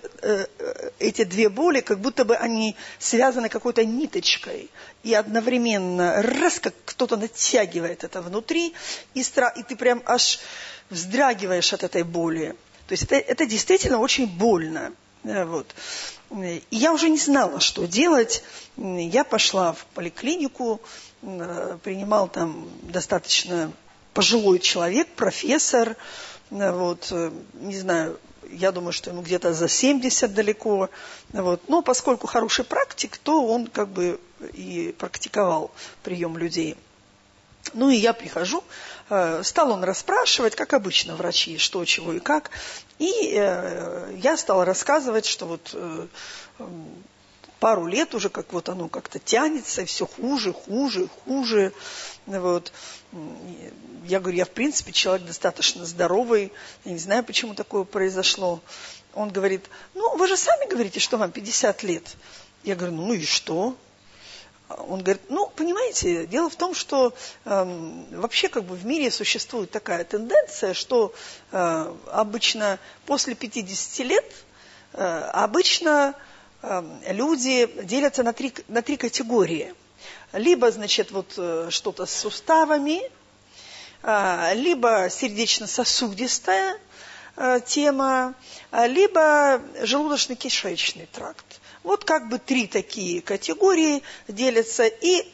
[0.98, 4.68] эти две боли, как будто бы они связаны какой-то ниточкой.
[5.02, 8.74] И одновременно раз, как кто-то натягивает это внутри,
[9.14, 9.48] и, стра...
[9.48, 10.40] и ты прям аж
[10.90, 12.54] вздрагиваешь от этой боли.
[12.86, 14.92] То есть это, это действительно очень больно.
[15.22, 15.74] Вот.
[16.30, 18.42] И я уже не знала, что делать.
[18.76, 20.80] Я пошла в поликлинику,
[21.20, 23.72] принимал там достаточно
[24.14, 25.96] пожилой человек, профессор,
[26.50, 27.12] вот,
[27.54, 28.18] не знаю,
[28.50, 30.90] я думаю, что ему где-то за 70 далеко.
[31.32, 31.68] Вот.
[31.68, 34.20] Но поскольку хороший практик, то он как бы
[34.54, 35.70] и практиковал
[36.02, 36.76] прием людей.
[37.74, 38.64] Ну и я прихожу,
[39.42, 42.50] стал он расспрашивать, как обычно врачи, что, чего и как.
[42.98, 46.06] И э, я стала рассказывать, что вот э,
[47.60, 51.72] пару лет уже, как вот оно как-то тянется, все хуже, хуже, хуже.
[52.26, 52.72] Вот.
[54.04, 56.52] Я говорю, я в принципе человек достаточно здоровый,
[56.84, 58.60] я не знаю, почему такое произошло.
[59.14, 62.16] Он говорит, ну, вы же сами говорите, что вам 50 лет.
[62.62, 63.76] Я говорю, ну и что?
[64.68, 69.70] Он говорит, ну, понимаете, дело в том, что э, вообще как бы в мире существует
[69.70, 71.14] такая тенденция, что
[71.52, 74.34] э, обычно после 50 лет
[74.92, 76.14] э, обычно
[76.60, 79.74] Эм, люди делятся на три, на три категории.
[80.32, 83.00] Либо, значит, вот э, что-то с суставами,
[84.02, 86.78] э, либо сердечно-сосудистая
[87.36, 88.34] э, тема,
[88.72, 91.60] либо желудочно-кишечный тракт.
[91.82, 94.86] Вот как бы три такие категории делятся.
[94.86, 95.26] И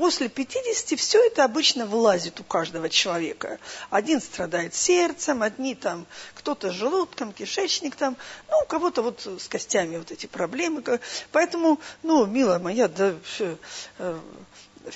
[0.00, 3.58] После 50 все это обычно вылазит у каждого человека.
[3.90, 8.16] Один страдает сердцем, одни там, кто-то желудком, кишечник там,
[8.48, 10.82] ну, у кого-то вот с костями вот эти проблемы.
[11.32, 13.58] Поэтому, ну, милая моя, да, все,
[13.98, 14.18] э,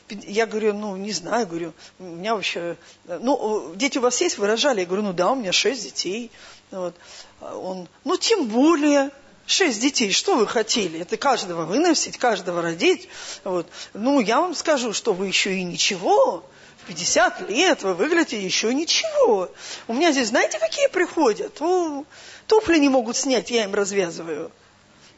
[0.08, 4.80] я говорю, ну, не знаю, говорю, у меня вообще, ну, дети у вас есть, выражали?
[4.80, 6.30] Я говорю, ну да, у меня шесть детей.
[6.70, 6.94] Вот.
[7.42, 9.10] Он, ну, тем более,
[9.46, 11.00] Шесть детей, что вы хотели?
[11.00, 13.08] Это каждого выносить, каждого родить.
[13.44, 13.68] Вот.
[13.92, 16.44] Ну, я вам скажу, что вы еще и ничего.
[16.82, 19.50] В 50 лет вы выглядите еще ничего.
[19.86, 21.60] У меня здесь, знаете, какие приходят?
[21.60, 22.04] О,
[22.46, 24.50] туфли не могут снять, я им развязываю.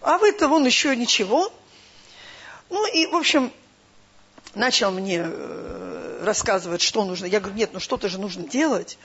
[0.00, 1.52] А вы-то вон еще ничего.
[2.68, 3.52] Ну и, в общем,
[4.54, 5.24] начал мне
[6.26, 7.26] рассказывать, что нужно.
[7.26, 8.98] Я говорю, нет, ну что-то же нужно делать.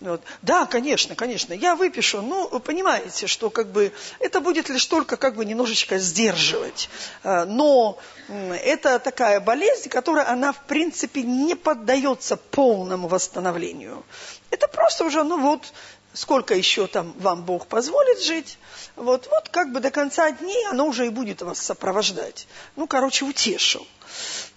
[0.00, 0.22] Вот.
[0.42, 2.22] Да, конечно, конечно, я выпишу.
[2.22, 6.88] Ну, вы понимаете, что как бы это будет лишь только как бы немножечко сдерживать.
[7.24, 14.04] Э, но это такая болезнь, которая, она в принципе не поддается полному восстановлению.
[14.50, 15.72] Это просто уже, ну вот,
[16.12, 18.58] сколько еще там вам Бог позволит жить,
[18.96, 22.46] вот, вот как бы до конца дней оно уже и будет вас сопровождать.
[22.76, 23.86] Ну, короче, утешил.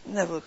[0.05, 0.43] Вот.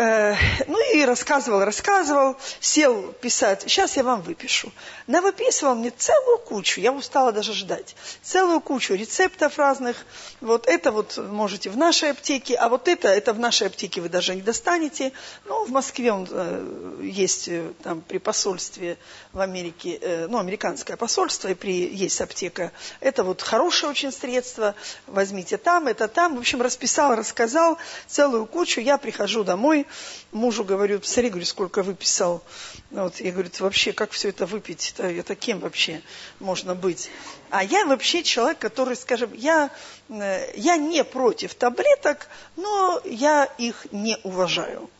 [0.00, 0.34] Э,
[0.66, 3.64] ну и рассказывал, рассказывал, сел писать.
[3.66, 4.72] Сейчас я вам выпишу.
[5.06, 9.98] Навыписывал мне целую кучу, я устала даже ждать, целую кучу рецептов разных.
[10.40, 14.08] Вот это вот можете в нашей аптеке, а вот это, это в нашей аптеке вы
[14.08, 15.12] даже не достанете.
[15.44, 18.96] Ну, в Москве он э, есть э, там при посольстве
[19.34, 22.72] в Америке, э, ну, американское посольство, и при, есть аптека.
[23.00, 24.74] Это вот хорошее очень средство,
[25.06, 26.36] возьмите там, это там.
[26.36, 28.80] В общем, расписал, рассказал целую кучу.
[28.80, 29.86] Я прихожу домой,
[30.32, 32.42] мужу говорю, посмотри, говорю, сколько выписал.
[32.90, 34.94] Вот, я говорю, вообще, как все это выпить?
[34.94, 36.02] Это, это кем вообще
[36.38, 37.10] можно быть?
[37.50, 39.70] А я вообще человек, который, скажем, я,
[40.08, 44.90] э, я не против таблеток, но я их не уважаю.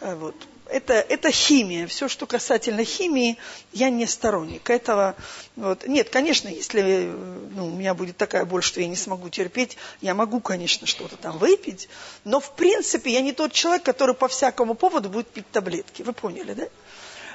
[0.00, 0.36] Э, вот
[0.72, 1.86] это, это химия.
[1.86, 3.38] Все, что касательно химии,
[3.72, 5.14] я не сторонник этого.
[5.56, 5.86] Вот.
[5.86, 7.12] Нет, конечно, если
[7.54, 11.16] ну, у меня будет такая боль, что я не смогу терпеть, я могу, конечно, что-то
[11.16, 11.88] там выпить,
[12.24, 16.02] но в принципе я не тот человек, который по всякому поводу будет пить таблетки.
[16.02, 16.68] Вы поняли, да?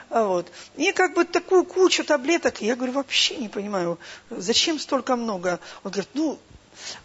[0.10, 0.52] А вот.
[0.76, 5.60] И как бы такую кучу таблеток, я говорю, вообще не понимаю, зачем столько много?
[5.84, 6.40] Он говорит, ну,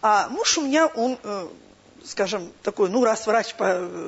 [0.00, 1.48] а муж у меня, он э,
[2.04, 3.54] скажем, такой, ну, раз врач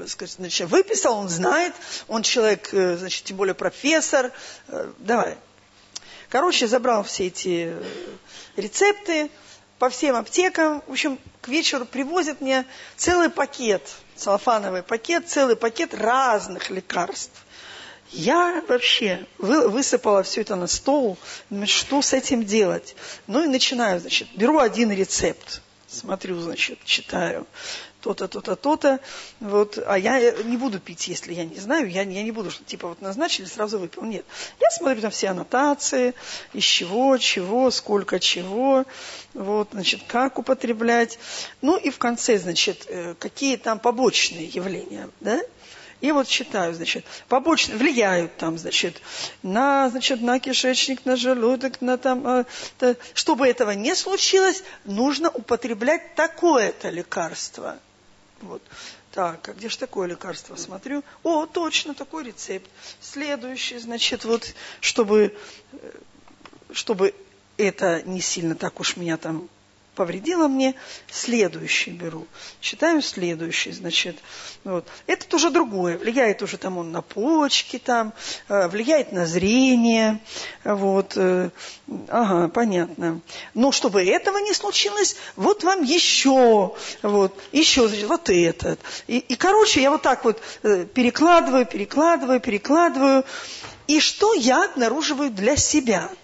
[0.07, 1.75] скажем, значит, выписал, он знает,
[2.09, 4.33] он человек, э, значит, тем более профессор,
[4.69, 5.37] э, давай.
[6.29, 7.83] Короче, забрал все эти э,
[8.57, 9.31] рецепты
[9.79, 10.83] по всем аптекам.
[10.87, 12.65] В общем, к вечеру привозят мне
[12.97, 17.45] целый пакет, целлофановый пакет, целый пакет разных лекарств.
[18.11, 21.19] Я вообще высыпала все это на стол,
[21.67, 22.95] что с этим делать.
[23.27, 25.63] Ну и начинаю, значит, беру один рецепт
[25.95, 27.47] смотрю, значит, читаю
[28.05, 29.01] то-то, то-то, то-то,
[29.41, 32.63] вот, а я не буду пить, если я не знаю, я, я не буду, что
[32.63, 34.27] типа вот назначили, сразу выпил, нет.
[34.61, 36.13] Я смотрю там все аннотации,
[36.53, 38.85] из чего, чего, сколько чего,
[39.33, 41.19] вот, значит, как употреблять,
[41.63, 45.41] ну и в конце, значит, э, какие там побочные явления, да,
[46.01, 49.01] и вот считаю, значит, побочно влияют там, значит,
[49.43, 52.45] на, значит, на кишечник, на желудок, на там, э,
[52.79, 57.79] то, чтобы этого не случилось, нужно употреблять такое-то лекарство.
[58.41, 58.63] Вот.
[59.13, 60.57] Так, а где же такое лекарство?
[60.57, 61.05] Смотрю.
[61.23, 62.69] О, точно, такой рецепт.
[63.01, 65.37] Следующий, значит, вот, чтобы,
[65.73, 65.91] э,
[66.73, 67.15] чтобы
[67.57, 69.49] это не сильно так уж меня там
[69.95, 70.75] повредило мне,
[71.11, 72.27] следующий беру.
[72.61, 74.17] Читаю следующий, значит.
[74.65, 74.87] Вот.
[75.07, 75.99] Это тоже другое.
[75.99, 78.13] Влияет уже там он на почки, там,
[78.49, 80.21] э, влияет на зрение.
[80.65, 81.13] Вот.
[81.17, 81.51] Э,
[82.09, 83.21] ага, понятно.
[83.55, 88.81] Но чтобы этого не случилось, вот вам еще, вот, еще, значит, вот этот.
[89.07, 93.25] И, и, короче, я вот так вот э, перекладываю, перекладываю, перекладываю.
[93.87, 96.11] И что я обнаруживаю для себя–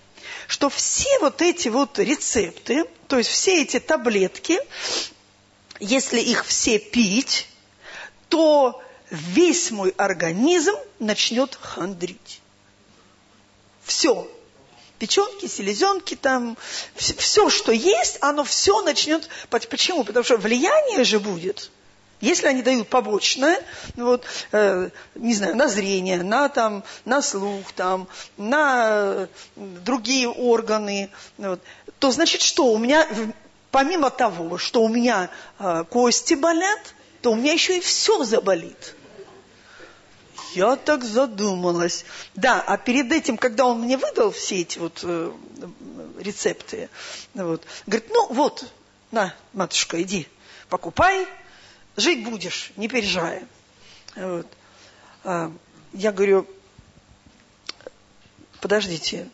[0.51, 4.59] что все вот эти вот рецепты, то есть все эти таблетки,
[5.79, 7.47] если их все пить,
[8.29, 12.41] то весь мой организм начнет хандрить.
[13.85, 14.29] Все.
[14.99, 16.59] Печенки, селезенки, там,
[16.97, 19.29] все, что есть, оно все начнет...
[19.51, 20.03] Почему?
[20.03, 21.71] Потому что влияние же будет–
[22.21, 23.63] если они дают побочное,
[23.97, 31.61] вот, э, не знаю, на зрение, на, там, на слух, там, на другие органы, вот,
[31.99, 32.67] то значит что?
[32.67, 33.07] У меня,
[33.71, 38.95] помимо того, что у меня э, кости болят, то у меня еще и все заболит.
[40.55, 42.05] Я так задумалась.
[42.35, 45.33] Да, а перед этим, когда он мне выдал все эти вот э,
[46.19, 46.89] рецепты,
[47.35, 48.65] вот, говорит, ну вот,
[49.11, 50.27] на, матушка, иди,
[50.69, 51.27] покупай,
[52.01, 53.45] жить будешь, не переживай.
[54.17, 54.47] Вот.
[55.25, 55.53] А,
[55.93, 56.47] я говорю,
[58.61, 59.29] подождите.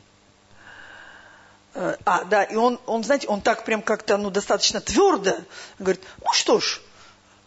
[1.74, 5.36] А, а, да, и он, он, знаете, он так прям как-то, ну, достаточно твердо
[5.78, 6.80] говорит, ну что ж,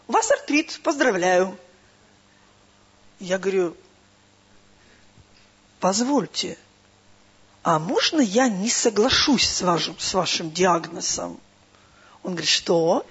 [0.08, 1.58] у вас артрит, поздравляю.
[3.18, 3.76] Я говорю,
[5.78, 6.56] позвольте,
[7.62, 11.38] а можно я не соглашусь с вашим, с вашим диагнозом?
[12.22, 13.06] Он говорит, что?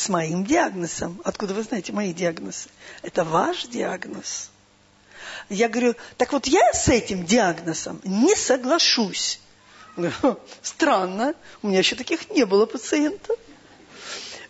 [0.00, 1.20] С моим диагнозом.
[1.24, 2.70] Откуда вы знаете мои диагнозы?
[3.02, 4.50] Это ваш диагноз.
[5.50, 9.40] Я говорю, так вот я с этим диагнозом не соглашусь.
[10.62, 13.38] Странно, у меня еще таких не было пациентов.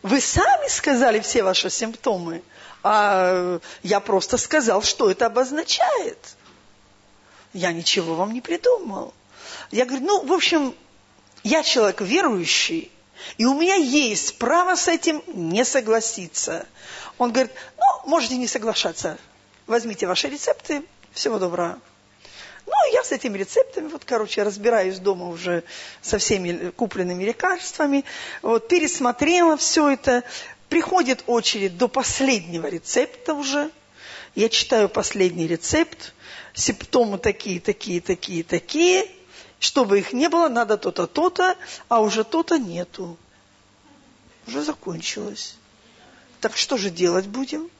[0.03, 2.43] Вы сами сказали все ваши симптомы,
[2.85, 6.19] а я просто сказал, что это обозначает.
[7.53, 9.13] Я ничего вам не придумал.
[9.73, 10.77] Я говорю, ну, в общем,
[11.43, 12.93] я человек верующий,
[13.39, 16.67] и у меня есть право с этим не согласиться.
[17.19, 19.19] Он говорит, ну, можете не соглашаться.
[19.67, 20.83] Возьмите ваши рецепты.
[21.13, 21.79] Всего доброго.
[22.67, 25.65] Ну, я с этими рецептами, вот, короче, разбираюсь дома уже
[26.03, 28.05] со всеми купленными лекарствами.
[28.43, 30.23] Вот, пересмотрела все это.
[30.69, 33.71] Приходит очередь до последнего рецепта уже.
[34.37, 36.15] Я читаю последний рецепт.
[36.55, 39.07] Симптомы такие, такие, такие, такие.
[39.61, 41.55] Чтобы их не было, надо то-то, то-то,
[41.89, 43.19] а уже то-то нету.
[44.47, 45.55] Уже закончилось.
[46.41, 47.71] Так что же делать будем?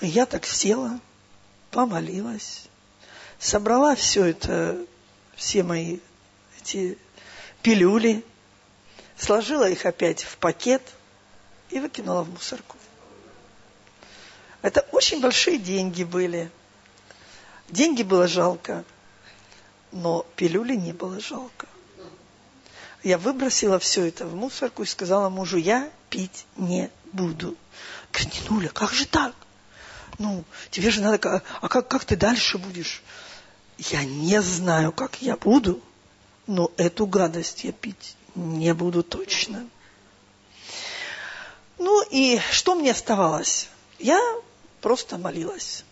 [0.00, 1.00] Я так села,
[1.72, 2.62] помолилась,
[3.40, 4.78] собрала все это,
[5.34, 5.98] все мои
[6.60, 6.96] эти
[7.60, 8.24] пилюли,
[9.16, 10.82] сложила их опять в пакет
[11.70, 12.76] и выкинула в мусорку.
[14.62, 16.52] Это очень большие деньги были.
[17.68, 18.84] Деньги было жалко
[19.92, 21.66] но пилюли не было жалко.
[23.02, 27.56] Я выбросила все это в мусорку и сказала мужу, я пить не буду.
[28.12, 29.34] Говорит, Нуля, как же так?
[30.18, 31.42] Ну, тебе же надо...
[31.60, 33.02] А как, как ты дальше будешь?
[33.78, 35.80] Я не знаю, как я буду,
[36.46, 39.66] но эту гадость я пить не буду точно.
[41.78, 43.68] Ну и что мне оставалось?
[43.98, 44.20] Я
[44.82, 45.84] просто молилась.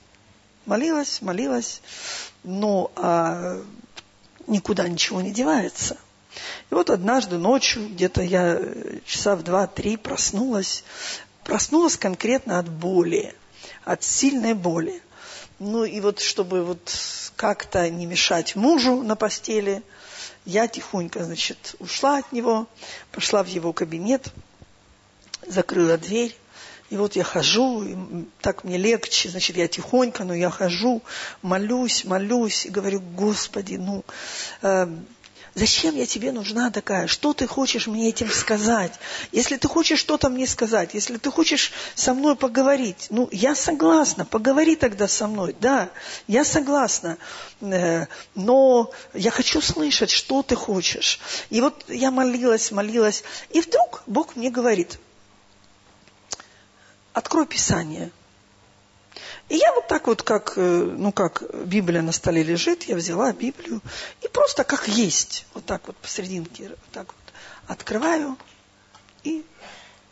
[0.66, 1.80] Молилась, молилась.
[2.44, 3.62] Но а,
[4.48, 5.96] никуда ничего не девается.
[6.70, 10.84] И вот однажды ночью, где-то я э, часа в два-три проснулась,
[11.44, 13.34] проснулась конкретно от боли,
[13.84, 15.02] от сильной боли.
[15.58, 16.94] Ну и вот, чтобы вот
[17.36, 19.82] как-то не мешать мужу на постели,
[20.44, 22.66] я тихонько, значит, ушла от него,
[23.12, 24.28] пошла в его кабинет,
[25.46, 26.36] закрыла дверь,
[26.90, 27.96] и вот я хожу, и
[28.40, 31.02] так мне легче, значит, я тихонько, но я хожу,
[31.42, 34.04] молюсь, молюсь, и говорю, Господи, ну,
[34.62, 34.88] э,
[35.54, 37.06] зачем я тебе нужна такая?
[37.06, 38.92] Что ты хочешь мне этим сказать?
[39.32, 44.24] Если ты хочешь что-то мне сказать, если ты хочешь со мной поговорить, ну, я согласна,
[44.24, 45.90] поговори тогда со мной, да,
[46.26, 47.18] я согласна,
[47.60, 51.20] э, но я хочу слышать, что ты хочешь.
[51.50, 54.98] И вот я молилась, молилась, и вдруг Бог мне говорит–
[57.18, 58.10] открой Писание.
[59.48, 63.32] И я вот так вот, как, э, ну, как Библия на столе лежит, я взяла
[63.32, 63.80] Библию
[64.22, 67.34] и просто как есть, вот так вот посерединке, вот так вот
[67.66, 68.38] открываю,
[69.24, 69.44] и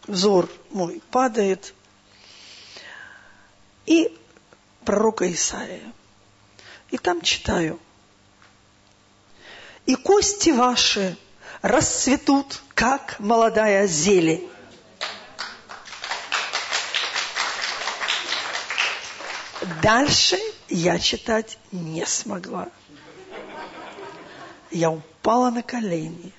[0.06, 1.74] взор мой падает.
[3.84, 4.18] И
[4.84, 5.92] пророка Исаия.
[6.90, 7.78] И там читаю.
[9.84, 11.16] И кости ваши
[11.62, 14.48] расцветут, как молодая зелень.
[19.82, 20.38] Дальше
[20.68, 22.68] я читать не смогла.
[24.70, 26.32] Я упала на колени.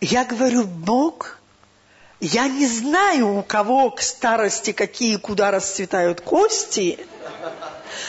[0.00, 1.38] Я говорю, Бог,
[2.20, 6.98] я не знаю, у кого к старости какие, куда расцветают кости,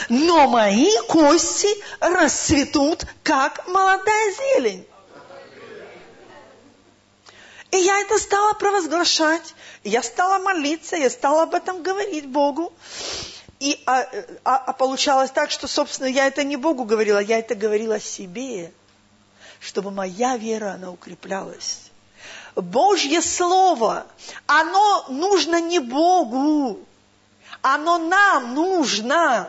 [0.09, 1.67] но мои кости
[1.99, 4.87] расцветут, как молодая зелень.
[7.69, 9.55] И я это стала провозглашать.
[9.83, 12.71] Я стала молиться, я стала об этом говорить Богу.
[13.63, 14.05] И, а,
[14.43, 18.73] а, а получалось так, что, собственно, я это не Богу говорила, я это говорила себе,
[19.61, 21.79] чтобы моя вера, она укреплялась.
[22.55, 24.05] Божье Слово,
[24.47, 26.77] оно нужно не Богу,
[27.61, 29.47] оно нам нужно.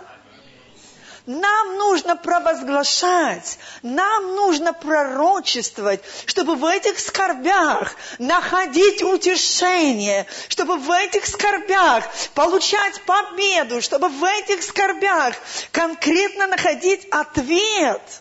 [1.26, 11.24] Нам нужно провозглашать, нам нужно пророчествовать, чтобы в этих скорбях находить утешение, чтобы в этих
[11.26, 12.04] скорбях
[12.34, 15.34] получать победу, чтобы в этих скорбях
[15.72, 18.02] конкретно находить ответ–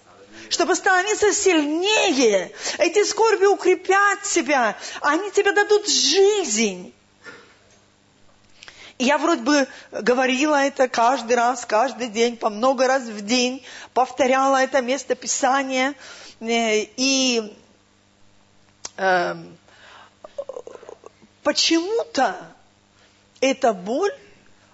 [0.50, 2.52] чтобы становиться сильнее.
[2.78, 6.94] Эти скорби укрепят тебя, они тебе дадут жизнь.
[9.04, 13.62] Я вроде бы говорила это каждый раз, каждый день, по много раз в день,
[13.94, 15.94] повторяла это место Писания.
[16.40, 17.54] Э, и
[18.96, 19.36] э,
[21.44, 22.38] почему-то
[23.42, 24.16] эта боль,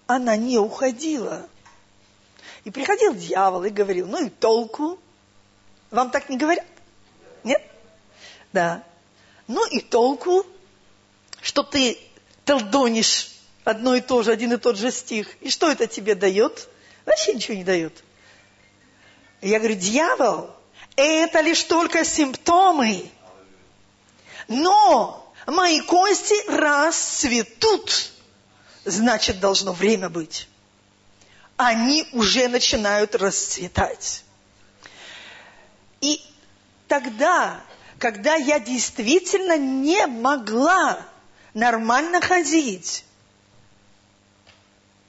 [0.05, 1.47] она не уходила.
[2.65, 4.99] И приходил дьявол и говорил, ну и толку,
[5.89, 6.67] вам так не говорят?
[7.43, 7.63] Нет?
[8.53, 8.83] Да.
[9.47, 10.45] Ну и толку,
[11.41, 11.97] что ты
[12.45, 13.38] толдонишь
[13.69, 15.27] одно и то же, один и тот же стих.
[15.41, 16.67] И что это тебе дает?
[17.05, 18.03] Вообще ничего не дает.
[19.41, 20.49] Я говорю, дьявол,
[20.95, 23.09] это лишь только симптомы.
[24.47, 28.11] Но мои кости расцветут.
[28.85, 30.47] Значит, должно время быть.
[31.55, 34.23] Они уже начинают расцветать.
[36.01, 36.21] И
[36.87, 37.61] тогда,
[37.99, 41.05] когда я действительно не могла
[41.53, 43.03] нормально ходить,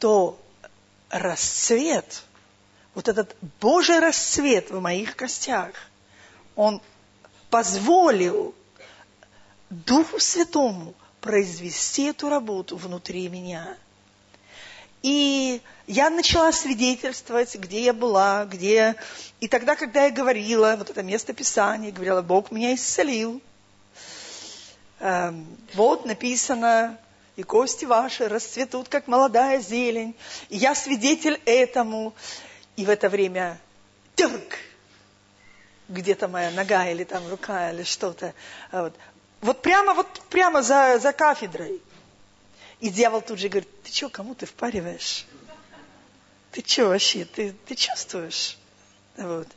[0.00, 0.36] то
[1.08, 2.22] расцвет,
[2.94, 5.70] вот этот Божий расцвет в моих костях,
[6.56, 6.82] он
[7.50, 8.54] позволил
[9.70, 13.76] Духу Святому произвести эту работу внутри меня–
[15.02, 18.96] и я начала свидетельствовать, где я была, где...
[19.40, 23.40] И тогда, когда я говорила, вот это место Писания, говорила, Бог меня исцелил.
[24.98, 26.98] Эм, вот написано,
[27.40, 30.14] и кости ваши расцветут, как молодая зелень.
[30.50, 32.14] И я свидетель этому.
[32.76, 33.58] И в это время
[34.14, 34.58] тюрк,
[35.88, 38.34] где-то моя нога или там рука или что-то.
[38.70, 38.94] Вот,
[39.40, 41.80] вот прямо, вот прямо за, за кафедрой.
[42.80, 45.26] И дьявол тут же говорит, ты что, кому ты впариваешь?
[46.52, 48.58] Ты что вообще, ты, ты чувствуешь?
[49.16, 49.48] Вот.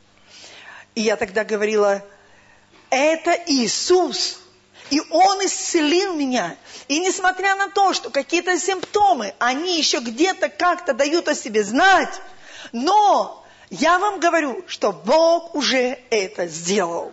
[0.94, 2.02] И я тогда говорила,
[2.88, 4.40] это Иисус.
[4.90, 6.56] И Он исцелил меня.
[6.88, 12.20] И несмотря на то, что какие-то симптомы, они еще где-то как-то дают о себе знать,
[12.72, 17.12] но я вам говорю, что Бог уже это сделал.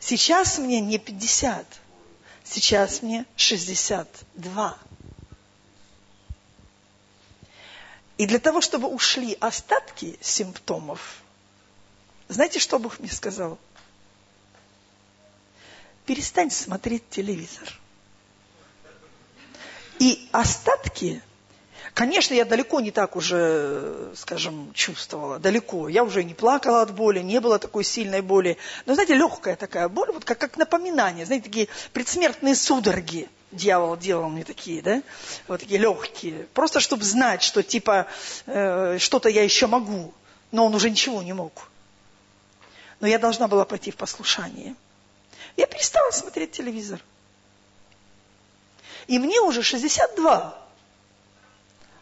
[0.00, 1.66] Сейчас мне не 50,
[2.44, 4.78] Сейчас мне 62.
[8.18, 11.22] И для того, чтобы ушли остатки симптомов,
[12.28, 13.58] знаете, что Бог мне сказал?
[16.12, 17.72] Перестань смотреть телевизор.
[19.98, 21.22] И остатки
[21.94, 25.88] Конечно, я далеко не так уже, скажем, чувствовала, далеко.
[25.88, 28.58] Я уже не плакала от боли, не было такой сильной боли.
[28.84, 33.30] Но, знаете, легкая такая боль, вот как, как напоминание, знаете, такие предсмертные судороги.
[33.50, 35.02] Дьявол делал мне такие, да,
[35.48, 36.46] вот такие легкие.
[36.52, 38.06] Просто чтобы знать, что типа
[38.44, 40.12] э, что-то я еще могу,
[40.50, 41.70] но он уже ничего не мог.
[43.00, 44.76] Но я должна была пойти в послушание.
[45.56, 47.00] Я перестала смотреть телевизор.
[49.06, 50.62] И мне уже 62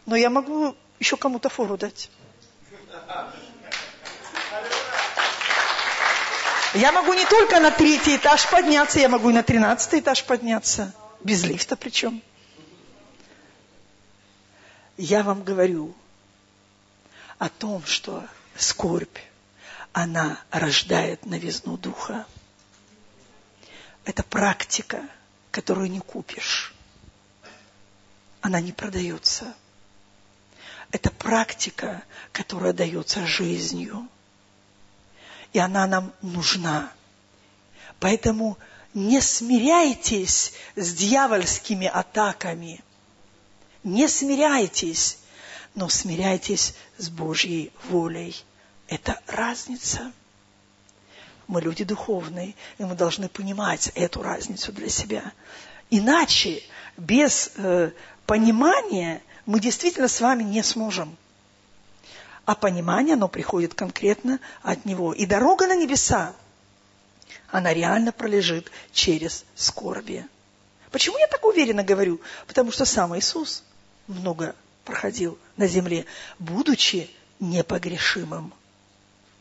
[0.05, 2.09] но я могу еще кому-то фору дать.
[6.73, 10.93] Я могу не только на третий этаж подняться, я могу и на тринадцатый этаж подняться.
[11.23, 12.21] Без лифта причем.
[14.97, 15.93] Я вам говорю
[17.37, 18.23] о том, что
[18.55, 19.17] скорбь,
[19.93, 22.25] она рождает новизну духа.
[24.05, 25.07] Это практика,
[25.51, 26.73] которую не купишь.
[28.41, 29.53] Она не продается.
[30.91, 34.07] Это практика, которая дается жизнью.
[35.53, 36.93] и она нам нужна.
[37.99, 38.57] Поэтому
[38.93, 42.83] не смиряйтесь с дьявольскими атаками.
[43.83, 45.17] Не смиряйтесь,
[45.75, 48.35] но смиряйтесь с Божьей волей.
[48.87, 50.11] Это разница.
[51.47, 55.31] Мы люди духовные, и мы должны понимать эту разницу для себя.
[55.89, 56.63] Иначе,
[56.97, 57.91] без э,
[58.25, 61.17] понимания, мы действительно с вами не сможем.
[62.45, 65.13] А понимание, оно приходит конкретно от Него.
[65.13, 66.33] И дорога на небеса,
[67.49, 70.25] она реально пролежит через скорби.
[70.91, 72.21] Почему я так уверенно говорю?
[72.47, 73.63] Потому что сам Иисус
[74.07, 76.05] много проходил на земле,
[76.39, 78.53] будучи непогрешимым.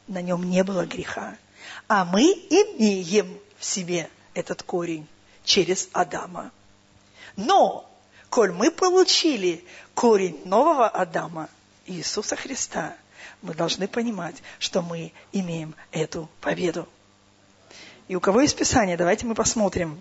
[0.07, 1.37] На нем не было греха.
[1.89, 5.07] А мы имеем в себе этот корень
[5.45, 6.51] через Адама.
[7.37, 7.91] Но,
[8.29, 9.65] коль мы получили
[9.95, 11.49] корень нового Адама,
[11.87, 12.97] Иисуса Христа,
[13.43, 16.89] мы должны понимать, что мы имеем эту победу.
[18.09, 20.01] И у кого есть Писание, давайте мы посмотрим.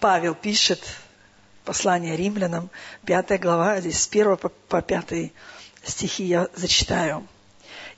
[0.00, 0.82] Павел пишет
[1.64, 2.70] послание римлянам,
[3.04, 5.32] пятая глава, здесь с первого по, по пятый
[5.82, 7.26] стихи я зачитаю.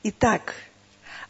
[0.03, 0.55] Итак,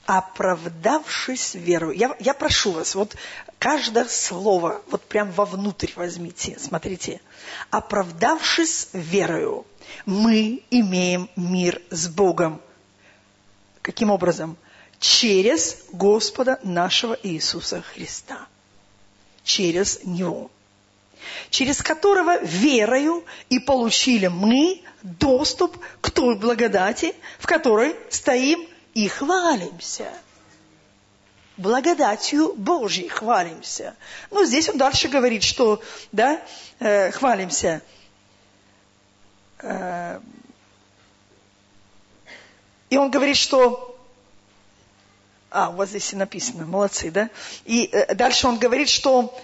[0.07, 1.93] оправдавшись верою.
[1.93, 3.16] Я, я прошу вас, вот
[3.59, 7.21] каждое слово, вот прям вовнутрь возьмите, смотрите.
[7.71, 9.66] Оправдавшись верою,
[10.07, 12.61] мы имеем мир с Богом.
[13.83, 14.57] Каким образом?
[15.01, 18.47] через Господа нашего Иисуса Христа.
[19.45, 20.51] Через Него.
[21.51, 30.11] Через которого верою и получили мы доступ к той благодати, в которой стоим и хвалимся.
[31.57, 33.96] Благодатью Божьей хвалимся.
[34.30, 35.82] Ну, здесь он дальше говорит, что,
[36.12, 36.40] да,
[36.78, 37.82] э, хвалимся.
[39.61, 40.20] Э,
[42.90, 43.96] и он говорит, что
[45.51, 47.30] а, у вас здесь и написано, молодцы, да?
[47.64, 49.36] И э, дальше он говорит, что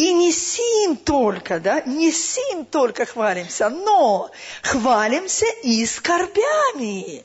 [0.00, 4.30] и не сим только, да, не сим только хвалимся, но
[4.62, 7.22] хвалимся и скорбями.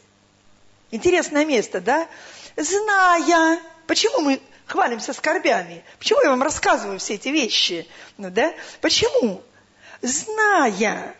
[0.91, 2.05] Интересное место, да?
[2.57, 5.85] Зная, почему мы хвалимся скорбями?
[5.99, 7.87] Почему я вам рассказываю все эти вещи?
[8.17, 8.53] Ну, да?
[8.81, 9.41] Почему?
[10.01, 11.15] Зная,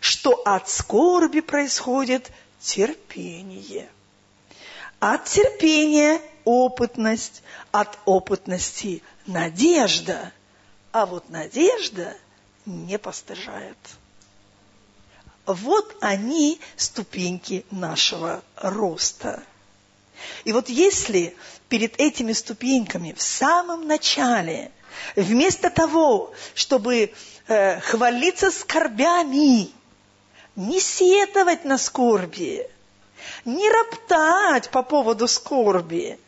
[0.00, 2.30] что от скорби происходит
[2.60, 3.88] терпение.
[4.98, 7.42] От терпения опытность,
[7.72, 10.34] от опытности надежда.
[10.92, 12.16] А вот надежда
[12.66, 13.78] не постыжает.
[15.46, 19.42] Вот они ступеньки нашего роста.
[20.44, 21.36] И вот если
[21.68, 24.70] перед этими ступеньками в самом начале,
[25.16, 27.12] вместо того, чтобы
[27.46, 29.70] э, хвалиться скорбями,
[30.56, 32.68] не сетовать на скорби,
[33.44, 36.18] не роптать по поводу скорби,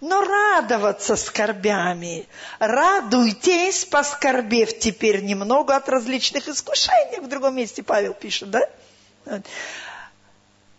[0.00, 2.26] но радоваться скорбями.
[2.58, 7.20] Радуйтесь, поскорбев теперь немного от различных искушений.
[7.20, 8.68] В другом месте Павел пишет, да?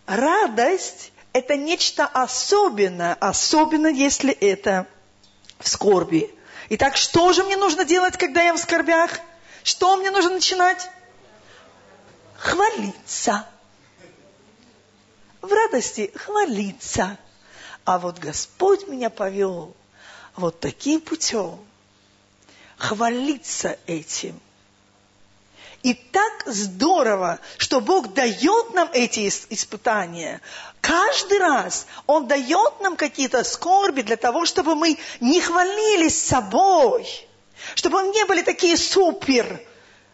[0.06, 4.86] Радость– это нечто особенное, особенно если это
[5.58, 6.32] в скорби.
[6.68, 9.10] Итак, что же мне нужно делать, когда я в скорбях?
[9.62, 10.88] Что мне нужно начинать?
[12.36, 13.46] Хвалиться.
[15.42, 17.18] В радости хвалиться.
[17.86, 19.72] А вот Господь меня повел
[20.34, 21.56] вот таким путем.
[22.76, 24.38] Хвалиться этим.
[25.84, 30.40] И так здорово, что Бог дает нам эти испытания.
[30.80, 37.06] Каждый раз Он дает нам какие-то скорби для того, чтобы мы не хвалились собой.
[37.76, 39.60] Чтобы мы не были такие супер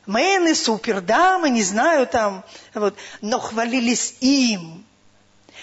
[0.06, 2.44] мены, супер дамы, не знаю там,
[2.74, 4.84] вот, но хвалились им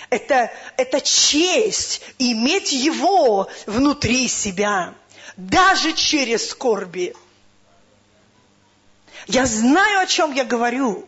[0.10, 4.94] это, это честь иметь его внутри себя,
[5.38, 7.16] даже через скорби.
[9.28, 11.08] Я знаю, о чем я говорю.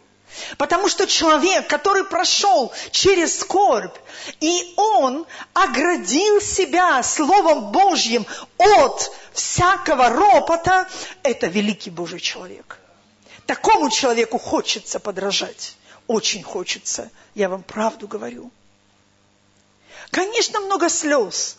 [0.58, 3.98] Потому что человек, который прошел через скорбь,
[4.40, 8.26] и он оградил себя Словом Божьим
[8.58, 10.88] от всякого ропота,
[11.24, 12.80] это великий Божий человек.
[13.46, 15.76] Такому человеку хочется подражать.
[16.08, 17.10] Очень хочется.
[17.36, 18.52] Я вам правду говорю.
[20.12, 21.58] Конечно, много слез,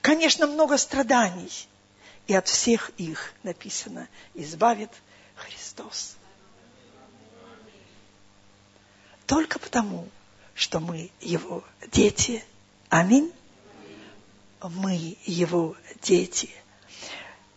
[0.00, 1.68] конечно, много страданий.
[2.26, 4.90] И от всех их написано, избавит
[5.34, 6.16] Христос.
[9.26, 10.08] Только потому,
[10.54, 12.44] что мы Его дети.
[12.88, 13.32] Аминь.
[14.62, 16.48] Мы Его дети.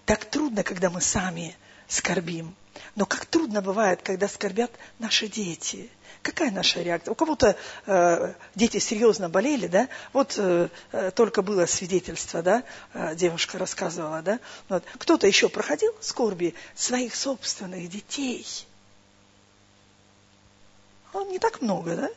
[0.05, 1.55] Так трудно, когда мы сами
[1.88, 2.55] скорбим.
[2.95, 5.89] Но как трудно бывает, когда скорбят наши дети.
[6.26, 7.11] Какая наша реакция?
[7.11, 7.55] У кого-то
[7.86, 9.88] э, дети серьезно болели, да?
[10.11, 12.63] Вот э, э только было свидетельство, да?
[12.95, 14.39] Э, девушка рассказывала, да?
[14.67, 14.84] Вот.
[14.97, 18.43] Кто-то еще проходил скорби своих собственных детей.
[21.13, 22.09] Ну, не так много, да?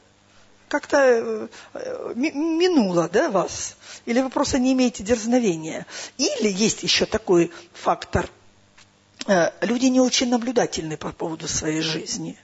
[0.69, 5.87] как-то э, э минуло да, вас, или вы просто не имеете дерзновения.
[6.17, 8.31] Или есть еще такой фактор.
[9.61, 12.39] Люди не очень наблюдательны по поводу своей жизни.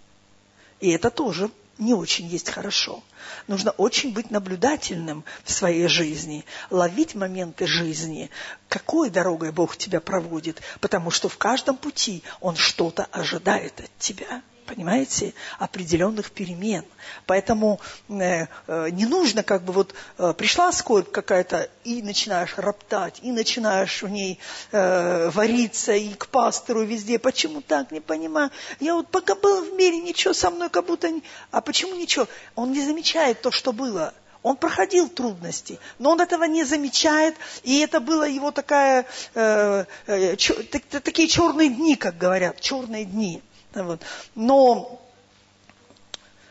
[0.85, 3.03] И это тоже не очень есть хорошо.
[3.49, 8.28] Нужно очень быть наблюдательным в своей жизни, ловить моменты жизни,
[8.68, 14.43] какой дорогой Бог тебя проводит, потому что в каждом пути Он что-то ожидает от тебя
[14.64, 16.84] понимаете, определенных перемен.
[17.26, 23.20] Поэтому э, э, не нужно как бы вот э, пришла скорбь какая-то и начинаешь роптать,
[23.22, 24.38] и начинаешь в ней
[24.72, 27.18] э, вариться, и к пастору везде.
[27.18, 28.50] Почему так, не понимаю.
[28.80, 31.10] Я вот пока был в мире, ничего со мной как будто...
[31.10, 31.22] Не...
[31.50, 32.26] А почему ничего?
[32.54, 34.12] Он не замечает то, что было.
[34.44, 40.36] Он проходил трудности, но он этого не замечает, и это было его такая, э, э,
[40.36, 40.62] чер,
[41.02, 43.42] такие черные дни, как говорят, черные дни.
[43.74, 44.00] Вот.
[44.34, 45.00] Но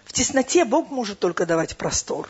[0.06, 2.30] в тесноте Бог может только давать простор.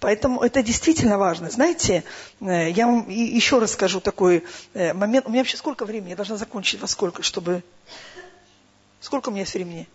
[0.00, 1.50] Поэтому это действительно важно.
[1.50, 2.04] Знаете,
[2.40, 5.26] э, я вам еще расскажу такой э, момент.
[5.26, 6.10] У меня вообще сколько времени?
[6.10, 7.62] Я должна закончить во сколько, чтобы...
[9.00, 9.86] Сколько у меня есть времени?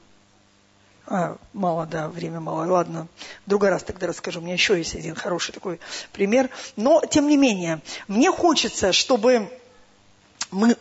[1.07, 2.71] А, мало, да, время мало.
[2.71, 3.07] Ладно,
[3.45, 4.39] в другой раз тогда расскажу.
[4.39, 5.79] У меня еще есть один хороший такой
[6.11, 6.49] пример.
[6.75, 9.49] Но, тем не менее, мне хочется, чтобы
[10.51, 10.77] мы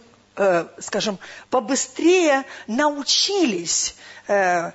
[0.80, 1.18] скажем,
[1.50, 3.94] побыстрее научились
[4.26, 4.72] э,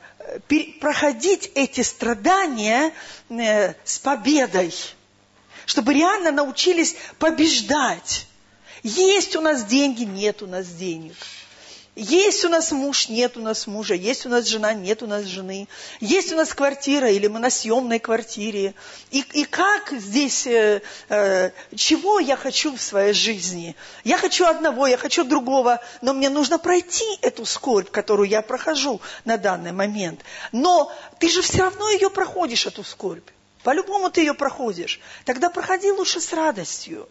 [0.79, 2.93] проходить эти страдания
[3.29, 4.73] э, с победой,
[5.65, 8.27] чтобы реально научились побеждать.
[8.83, 11.15] Есть у нас деньги, нет у нас денег–
[11.95, 13.93] есть у нас муж, нет у нас мужа.
[13.93, 15.67] Есть у нас жена, нет у нас жены.
[15.99, 18.73] Есть у нас квартира, или мы на съемной квартире.
[19.11, 23.75] И, и как здесь, э, э, чего я хочу в своей жизни?
[24.03, 29.01] Я хочу одного, я хочу другого, но мне нужно пройти эту скорбь, которую я прохожу
[29.25, 30.21] на данный момент.
[30.51, 33.27] Но ты же все равно ее проходишь, эту скорбь.
[33.63, 35.01] По-любому ты ее проходишь.
[35.25, 37.09] Тогда проходи лучше с радостью,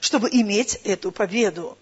[0.00, 1.78] чтобы иметь эту победу.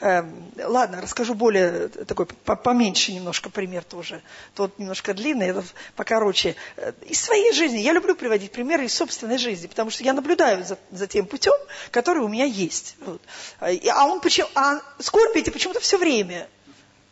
[0.00, 4.22] Эм, ладно, расскажу более такой, поменьше немножко пример тоже.
[4.54, 5.66] Тот немножко длинный, этот
[5.96, 6.56] покороче.
[6.76, 7.78] Э, из своей жизни.
[7.78, 11.54] Я люблю приводить примеры из собственной жизни, потому что я наблюдаю за, за тем путем,
[11.90, 12.96] который у меня есть.
[13.00, 13.22] Вот.
[13.60, 16.48] А он почему, а скорбь эти почему-то все время.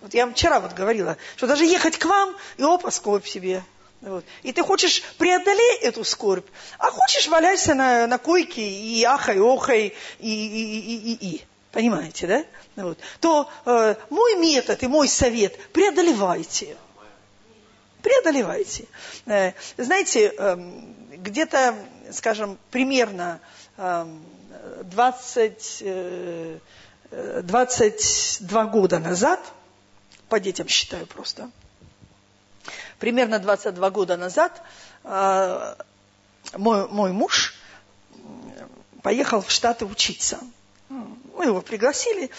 [0.00, 3.64] Вот я вчера вот говорила, что даже ехать к вам, и опа, скорбь себе.
[4.00, 4.24] Вот.
[4.42, 6.46] И ты хочешь преодолеть эту скорбь,
[6.78, 11.44] а хочешь валяйся на, на койке и ахай, охай, и, и, и, и, и.
[11.76, 12.44] Понимаете, да?
[12.82, 12.98] Вот.
[13.20, 16.74] То э, мой метод и мой совет– преодолевайте.
[18.00, 18.86] Преодолевайте.
[19.26, 20.56] Э, знаете, э,
[21.18, 21.74] где-то,
[22.12, 23.40] скажем, примерно
[23.76, 24.06] э,
[24.84, 26.58] 20, э,
[27.42, 29.40] 22 года назад,
[30.30, 31.50] по детям считаю просто,
[32.98, 34.62] примерно 22 года назад
[35.04, 35.74] э,
[36.54, 37.54] мой, мой муж
[39.02, 40.40] поехал в Штаты учиться–
[40.88, 42.30] мы его пригласили,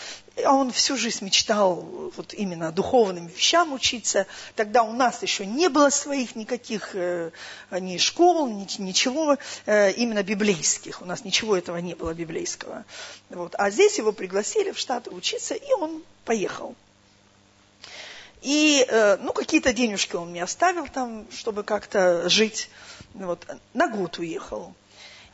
[0.44, 1.76] а он всю жизнь мечтал
[2.16, 4.26] вот именно духовным вещам учиться.
[4.56, 7.32] Тогда у нас еще не было своих никаких э,
[7.72, 11.02] ни школ, ни, ничего э, именно библейских.
[11.02, 12.86] У нас ничего этого не было библейского.
[13.30, 13.54] Вот.
[13.58, 16.76] А здесь его пригласили в Штаты учиться, и он поехал.
[18.42, 22.70] И, э, ну, какие-то денежки он мне оставил там, чтобы как-то жить.
[23.14, 23.46] Вот.
[23.74, 24.74] На год уехал.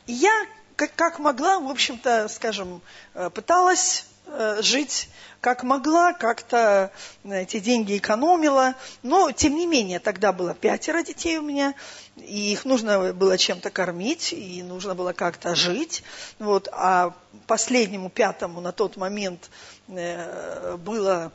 [0.06, 0.46] И я
[0.76, 2.80] как, как могла, в общем-то, скажем,
[3.14, 5.08] э, пыталась э, жить
[5.44, 6.90] как могла, как-то
[7.22, 8.74] эти деньги экономила.
[9.02, 11.74] Но, тем не менее, тогда было пятеро детей у меня,
[12.16, 16.02] и их нужно было чем-то кормить, и нужно было как-то жить.
[16.38, 16.68] Вот.
[16.72, 17.14] А
[17.46, 19.50] последнему, пятому на тот момент
[19.88, 21.30] э, было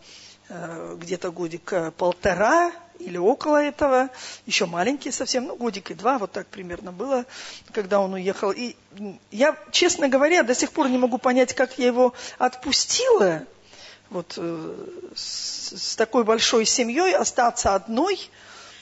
[0.50, 4.10] где-то годик полтора, или около этого,
[4.46, 7.26] еще маленький совсем, ну, годик и два, вот так примерно было,
[7.72, 8.52] когда он уехал.
[8.52, 8.76] И
[9.32, 13.46] я, честно говоря, до сих пор не могу понять, как я его отпустила,
[14.10, 14.76] вот э,
[15.16, 18.20] с, такой большой семьей остаться одной,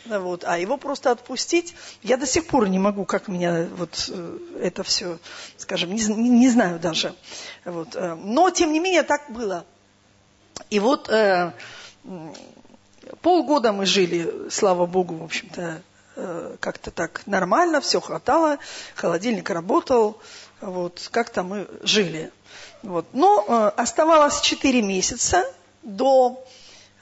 [0.06, 4.40] вот, а его просто отпустить, я до сих пор не могу, как меня вот э,
[4.62, 5.20] это все,
[5.58, 7.14] скажем, не, не, знаю даже.
[7.66, 9.66] Вот, э, но, тем не менее, так было.
[10.70, 11.54] И вот э,
[13.22, 15.82] Полгода мы жили, слава богу, в общем-то,
[16.16, 18.58] э, как-то так нормально, все хватало,
[18.96, 20.20] холодильник работал,
[20.62, 22.32] вот, как-то мы жили.
[22.84, 23.06] Вот.
[23.14, 25.46] Но э, оставалось 4 месяца
[25.84, 26.46] до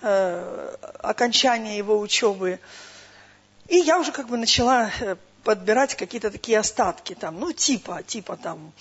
[0.01, 2.59] э, окончания его учебы.
[3.67, 8.37] И я уже как бы начала э, подбирать какие-то такие остатки там, ну, типа, типа
[8.37, 8.73] там,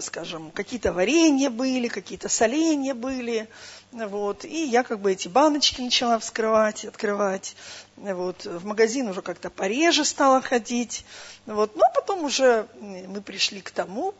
[0.00, 3.48] скажем, какие-то варенья были, какие-то соленья были,
[3.92, 7.54] вот, и я как бы эти баночки начала вскрывать, открывать,
[7.96, 11.04] вот, в магазин уже как-то пореже стала ходить,
[11.46, 14.14] вот, а потом уже мы пришли к тому,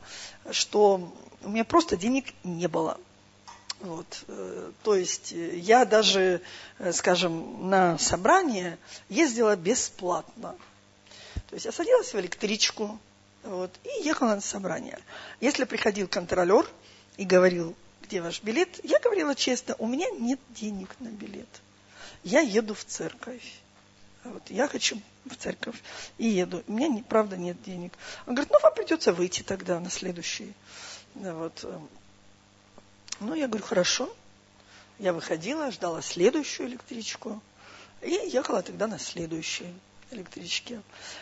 [0.50, 1.12] что
[1.42, 2.98] у меня просто денег не было.
[3.80, 6.40] Вот, э, то есть я даже,
[6.78, 8.78] э, скажем, на собрание
[9.10, 10.54] ездила бесплатно.
[11.50, 12.98] То есть я садилась в электричку
[13.44, 14.98] вот, и ехала на собрание.
[15.40, 16.66] Если приходил контролер
[17.16, 21.48] и говорил, где ваш билет, я говорила честно, у меня нет денег на билет.
[22.22, 23.60] Я еду в церковь.
[24.24, 25.76] Вот, я хочу в церковь
[26.16, 26.64] и еду.
[26.66, 27.92] У меня, правда, нет денег.
[28.26, 30.54] Он говорит, ну, вам придется выйти тогда на следующий.
[31.14, 31.64] Вот.
[33.20, 34.14] Ну, я говорю, хорошо.
[34.98, 37.42] Я выходила, ждала следующую электричку
[38.00, 39.74] и ехала тогда на следующей
[40.10, 40.80] электричке.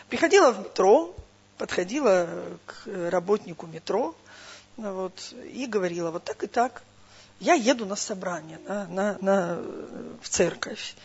[0.09, 1.15] Приходила в метро,
[1.57, 2.27] подходила
[2.65, 4.15] к работнику метро
[4.77, 6.83] вот, и говорила, вот так и так,
[7.39, 9.61] я еду на собрание, на, на, на,
[10.21, 10.95] в церковь.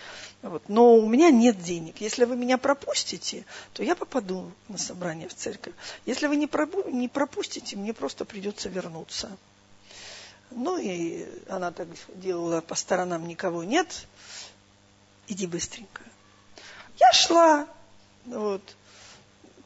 [0.42, 0.62] Вот.
[0.68, 2.00] Но у меня нет денег.
[2.00, 5.74] Если вы меня пропустите, то я попаду на собрание в церковь.
[6.06, 9.36] Если вы не, пропу- не пропустите, мне просто придется вернуться.
[10.50, 14.06] Ну и она так делала, по сторонам никого нет.
[15.26, 16.02] Иди быстренько.
[16.98, 17.66] Я шла,
[18.24, 18.62] вот.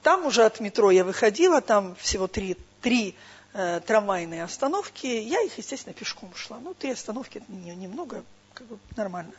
[0.03, 3.15] Там уже от метро я выходила, там всего три, три
[3.53, 5.07] э, трамвайные остановки.
[5.07, 6.59] Я их, естественно, пешком шла.
[6.59, 8.25] Ну, три остановки, это не, немного,
[8.55, 9.33] как бы нормально.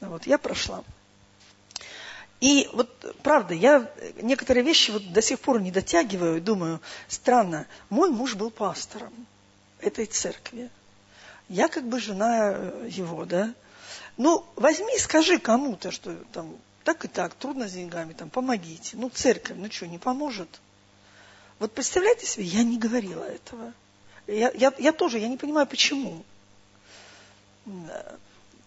[0.00, 0.84] Вот, я прошла.
[2.40, 3.90] И вот, правда, я
[4.20, 9.12] некоторые вещи вот до сих пор не дотягиваю, думаю, странно, мой муж был пастором
[9.80, 10.68] этой церкви.
[11.48, 13.54] Я как бы жена э, его, да.
[14.18, 18.96] Ну, возьми, скажи кому-то, что там так и так, трудно с деньгами, там, помогите.
[18.96, 20.60] Ну, церковь, ну что, не поможет?
[21.58, 23.72] Вот представляете себе, я не говорила этого.
[24.26, 26.24] Я, я, я тоже, я не понимаю, почему.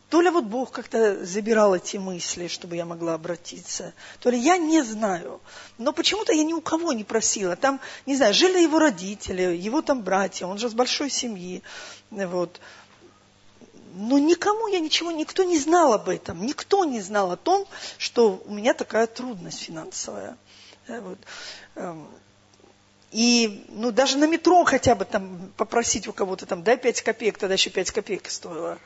[0.10, 4.58] То ли вот Бог как-то забирал эти мысли, чтобы я могла обратиться, то ли я
[4.58, 5.42] не знаю.
[5.78, 7.56] Но почему-то я ни у кого не просила.
[7.56, 11.62] Там, не знаю, жили его родители, его там братья, он же с большой семьи.
[12.10, 12.62] Вот.
[13.94, 16.46] Но никому я ничего, никто не знал об этом.
[16.46, 17.68] Никто не знал о том,
[17.98, 20.38] что у меня такая трудность финансовая.
[20.88, 21.18] Э, вот.
[21.76, 22.08] Эм,
[23.12, 27.38] и ну, даже на метро хотя бы там попросить у кого-то, там, дай 5 копеек,
[27.38, 28.78] тогда еще 5 копеек стоило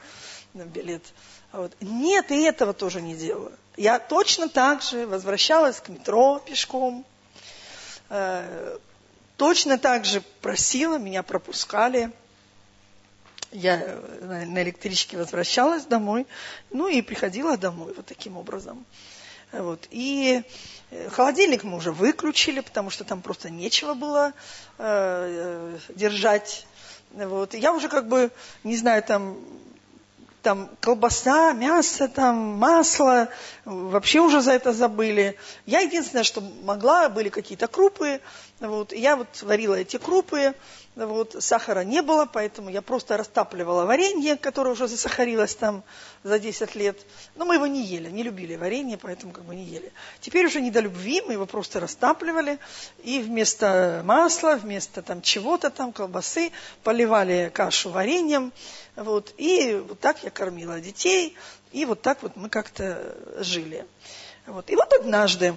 [0.53, 1.03] на билет.
[1.51, 1.73] Вот.
[1.81, 3.51] Нет, и этого тоже не делала.
[3.77, 7.05] Я точно так же возвращалась к метро пешком,
[8.09, 8.77] э,
[9.37, 12.11] точно так же просила, меня пропускали
[13.51, 16.25] я на электричке возвращалась домой,
[16.69, 18.85] ну и приходила домой вот таким образом.
[19.51, 19.87] Вот.
[19.91, 20.43] И
[20.91, 24.33] э, холодильник мы уже выключили, потому что там просто нечего было
[24.77, 26.65] э, держать.
[27.11, 27.53] Вот.
[27.53, 28.31] я уже как бы,
[28.63, 29.37] не знаю, там
[30.41, 33.29] там колбаса, мясо, там масло,
[33.65, 35.37] вообще уже за это забыли.
[35.67, 38.21] Я единственное, что могла, были какие-то крупы,
[38.61, 40.53] вот, я вот варила эти крупы,
[40.95, 45.83] вот, сахара не было, поэтому я просто растапливала варенье, которое уже засахарилось там
[46.23, 46.99] за 10 лет.
[47.35, 49.91] Но мы его не ели, не любили варенье, поэтому как бы не ели.
[50.19, 52.59] Теперь уже не до любви, мы его просто растапливали,
[53.03, 56.51] и вместо масла, вместо там чего-то там, колбасы,
[56.83, 58.53] поливали кашу вареньем,
[58.95, 61.35] вот, и вот так я кормила детей,
[61.71, 63.87] и вот так вот мы как-то жили.
[64.45, 64.69] Вот.
[64.69, 65.55] И вот однажды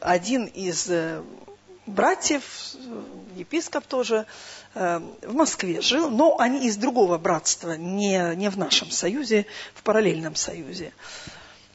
[0.00, 1.22] один из э,
[1.86, 2.74] братьев,
[3.36, 4.26] епископ тоже,
[4.74, 9.82] э, в Москве жил, но они из другого братства, не, не в нашем союзе, в
[9.82, 10.92] параллельном союзе.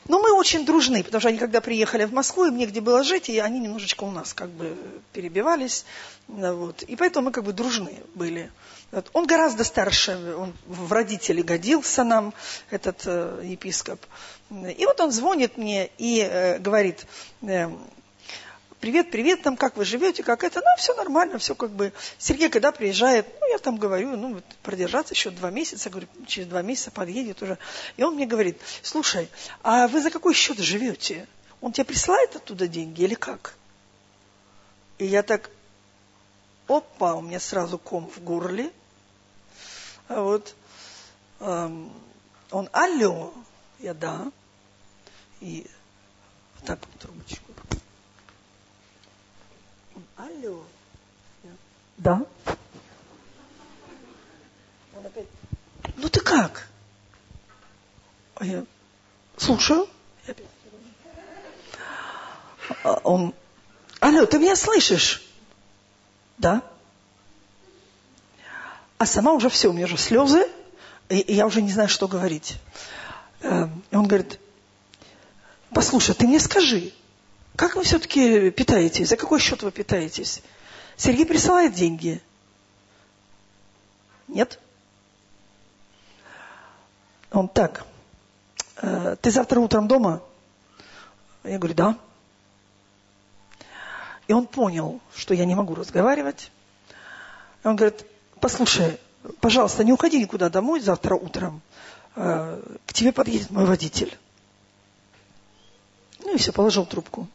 [0.07, 3.27] Но мы очень дружны, потому что они когда приехали в Москву, им негде было жить,
[3.27, 4.77] и они немножечко у нас как бы
[5.11, 5.85] перебивались.
[6.27, 6.81] Вот.
[6.83, 8.49] И поэтому мы как бы дружны были.
[8.91, 9.09] Вот.
[9.11, 12.33] Он гораздо старше, он в родители годился нам,
[12.69, 13.99] этот э, епископ.
[14.49, 17.05] И вот он звонит мне и э, говорит,
[17.41, 17.69] э,
[18.79, 21.91] привет, привет, там, как вы живете, как это, ну, все нормально, все как бы.
[22.17, 26.47] Сергей, когда приезжает, ну, я там говорю, ну, вот, продержаться еще два месяца, говорю, через
[26.47, 27.57] два месяца подъедет уже.
[27.97, 29.29] И он мне говорит, слушай,
[29.63, 31.27] а вы за какой счет живете?
[31.59, 33.53] Он тебе присылает оттуда деньги или как?
[34.97, 35.49] И я так,
[36.69, 38.71] опа, у меня сразу ком в горле.
[40.07, 40.55] А вот,
[41.39, 41.91] он,
[42.71, 43.33] алло,
[43.79, 44.31] я да.
[45.39, 45.65] И
[46.65, 47.51] так трубочку.
[50.15, 50.63] Алло.
[51.97, 52.25] Да.
[54.95, 55.27] Он опять,
[55.95, 56.67] ну ты как?
[59.37, 59.87] Слушаю.
[62.83, 63.33] А он,
[63.99, 65.23] алло, ты меня слышишь?
[66.37, 66.61] Да.
[68.97, 70.49] А сама уже все, у меня уже слезы,
[71.09, 72.57] и, и я уже не знаю, что говорить.
[73.41, 74.39] Эм, и он говорит,
[75.71, 76.91] послушай, ты мне скажи,
[77.55, 79.09] как вы все-таки питаетесь?
[79.09, 80.41] За какой счет вы питаетесь?
[80.95, 82.21] Сергей присылает деньги.
[84.27, 84.59] Нет?
[87.31, 87.85] Он так,
[88.77, 90.21] э, ты завтра утром дома?
[91.43, 91.97] Я говорю, да.
[94.27, 96.51] И он понял, что я не могу разговаривать.
[97.63, 98.05] Он говорит,
[98.39, 98.99] послушай,
[99.39, 101.61] пожалуйста, не уходи никуда домой завтра утром.
[102.19, 104.17] Э, к тебе подъедет мой водитель.
[106.17, 107.27] Ну и все, положил трубку.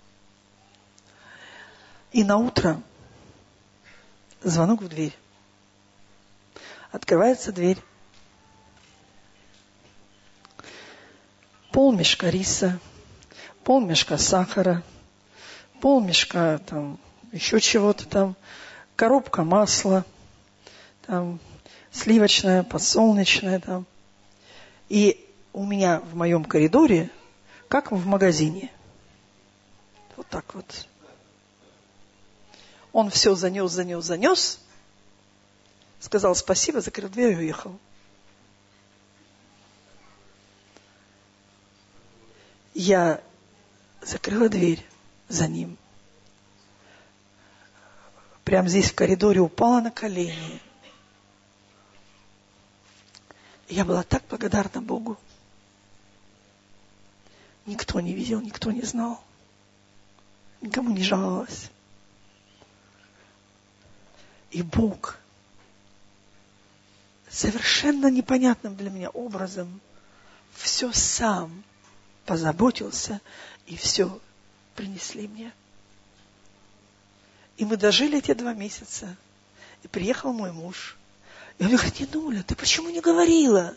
[2.10, 2.82] И на утро
[4.42, 5.16] звонок в дверь.
[6.90, 7.78] Открывается дверь.
[11.70, 12.80] Пол мешка риса,
[13.62, 14.82] пол мешка сахара,
[15.80, 16.98] пол мешка там
[17.30, 18.36] еще чего-то там,
[18.96, 20.04] коробка масла,
[21.06, 21.38] там
[21.92, 23.86] сливочная, подсолнечная там.
[24.92, 27.10] И у меня в моем коридоре,
[27.68, 28.70] как в магазине.
[30.18, 30.86] Вот так вот.
[32.92, 34.60] Он все занес, занес, занес.
[35.98, 37.78] Сказал спасибо, закрыл дверь и уехал.
[42.74, 43.22] Я
[44.02, 44.84] закрыла дверь
[45.30, 45.78] за ним.
[48.44, 50.60] Прямо здесь в коридоре упала на колени.
[53.68, 55.18] Я была так благодарна Богу.
[57.66, 59.22] Никто не видел, никто не знал.
[60.60, 61.70] Никому не жаловалась.
[64.50, 65.18] И Бог
[67.30, 69.80] совершенно непонятным для меня образом
[70.52, 71.64] все сам
[72.26, 73.20] позаботился
[73.66, 74.20] и все
[74.76, 75.52] принесли мне.
[77.56, 79.16] И мы дожили эти два месяца.
[79.82, 80.96] И приехал мой муж.
[81.62, 83.76] И он говорит, не Нуля, ты почему не говорила?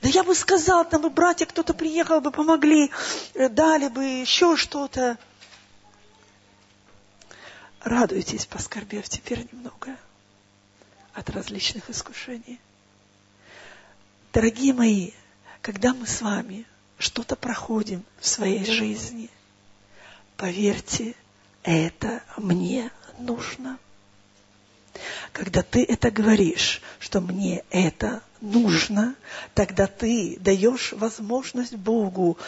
[0.00, 2.90] Да я бы сказал, там бы братья кто-то приехал бы, помогли,
[3.34, 5.18] э, дали бы еще что-то.
[7.82, 9.94] Радуйтесь, поскорбев теперь немного
[11.12, 12.58] от различных искушений.
[14.32, 15.10] Дорогие мои,
[15.60, 16.64] когда мы с вами
[16.96, 19.28] что-то проходим в своей жизни,
[20.38, 21.14] поверьте,
[21.64, 23.78] это мне нужно.
[25.32, 29.14] Когда ты это говоришь, что мне это нужно,
[29.54, 32.38] тогда ты даешь возможность Богу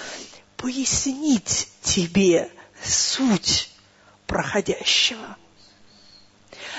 [0.57, 2.51] пояснить тебе
[2.83, 3.71] суть
[4.27, 5.37] проходящего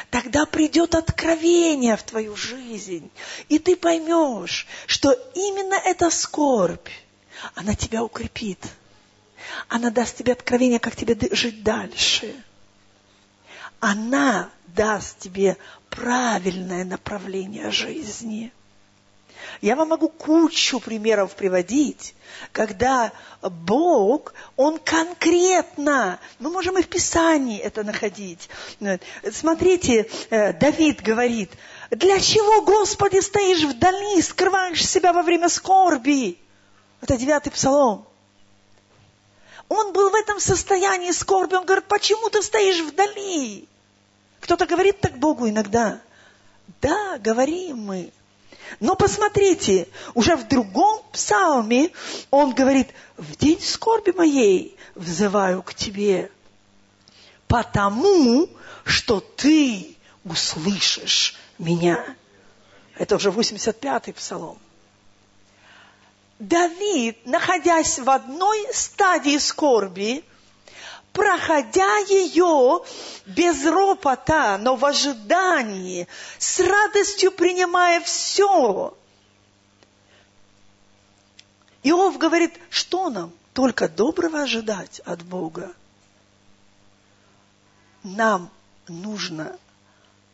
[0.09, 3.09] тогда придет откровение в твою жизнь,
[3.47, 6.89] и ты поймешь, что именно эта скорбь,
[7.55, 8.59] она тебя укрепит.
[9.67, 12.35] Она даст тебе откровение, как тебе жить дальше.
[13.79, 15.57] Она даст тебе
[15.89, 18.51] правильное направление жизни.
[19.61, 22.13] Я вам могу кучу примеров приводить,
[22.51, 23.11] когда
[23.41, 28.49] Бог, Он конкретно, мы можем и в Писании это находить.
[29.31, 31.51] Смотрите, э, Давид говорит,
[31.89, 36.37] для чего, Господи, стоишь вдали, скрываешь себя во время скорби?
[37.01, 38.08] Это девятый псалом.
[39.69, 41.55] Он был в этом состоянии скорби.
[41.55, 43.67] Он говорит, почему ты стоишь вдали?
[44.41, 46.01] Кто-то говорит так Богу иногда.
[46.81, 48.11] Да, говорим мы.
[48.79, 51.91] Но посмотрите, уже в другом псалме
[52.29, 56.31] он говорит, в день скорби моей взываю к тебе,
[57.47, 58.49] потому
[58.85, 62.15] что ты услышишь меня.
[62.95, 64.59] Это уже 85-й псалом.
[66.39, 70.23] Давид, находясь в одной стадии скорби,
[71.11, 72.81] проходя ее
[73.25, 78.97] без ропота, но в ожидании, с радостью принимая все.
[81.83, 83.33] Иов говорит, что нам?
[83.53, 85.73] Только доброго ожидать от Бога.
[88.03, 88.49] Нам
[88.87, 89.57] нужно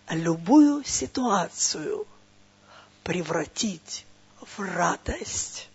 [0.07, 2.05] любую ситуацию
[3.03, 4.05] превратить
[4.39, 5.67] в радость.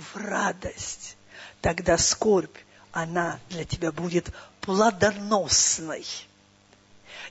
[0.00, 1.16] В радость.
[1.60, 2.56] Тогда скорбь
[2.92, 4.30] она для тебя будет
[4.60, 6.06] плодоносной.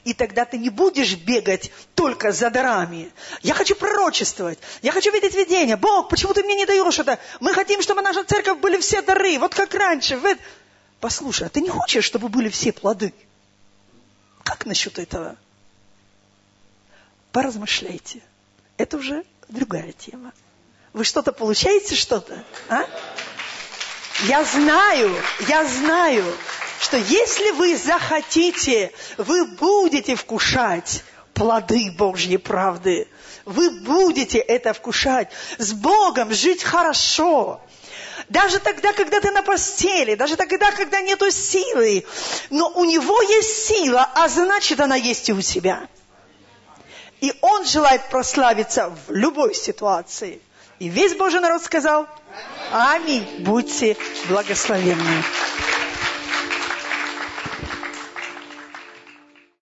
[0.04, 3.12] И тогда ты не будешь бегать только за дарами.
[3.42, 4.60] Я хочу пророчествовать.
[4.82, 5.76] Я хочу видеть видение.
[5.76, 7.20] Бог, почему ты мне не даешь это?
[7.40, 9.38] Мы хотим, чтобы наша церковь были все дары.
[9.40, 10.20] Вот как раньше.
[11.00, 13.14] Послушай, а ты не хочешь, чтобы были все плоды?
[14.44, 15.36] Как насчет этого?
[17.32, 18.22] Поразмышляйте.
[18.78, 20.32] Это уже другая тема.
[20.94, 22.44] Вы что-то получаете, что-то?
[22.68, 22.86] А?
[24.26, 25.16] Я знаю,
[25.48, 26.26] я знаю,
[26.82, 33.08] что если вы захотите, вы будете вкушать плоды Божьей правды.
[33.46, 35.30] Вы будете это вкушать.
[35.58, 37.62] С Богом жить хорошо.
[38.28, 42.06] Даже тогда, когда ты на постели, даже тогда, когда нету силы.
[42.50, 45.88] Но у него есть сила, а значит, она есть и у тебя.
[47.22, 50.42] И он желает прославиться в любой ситуации.
[50.80, 52.08] И весь Божий народ сказал,
[52.72, 53.98] аминь, будьте
[54.30, 55.24] благословенны.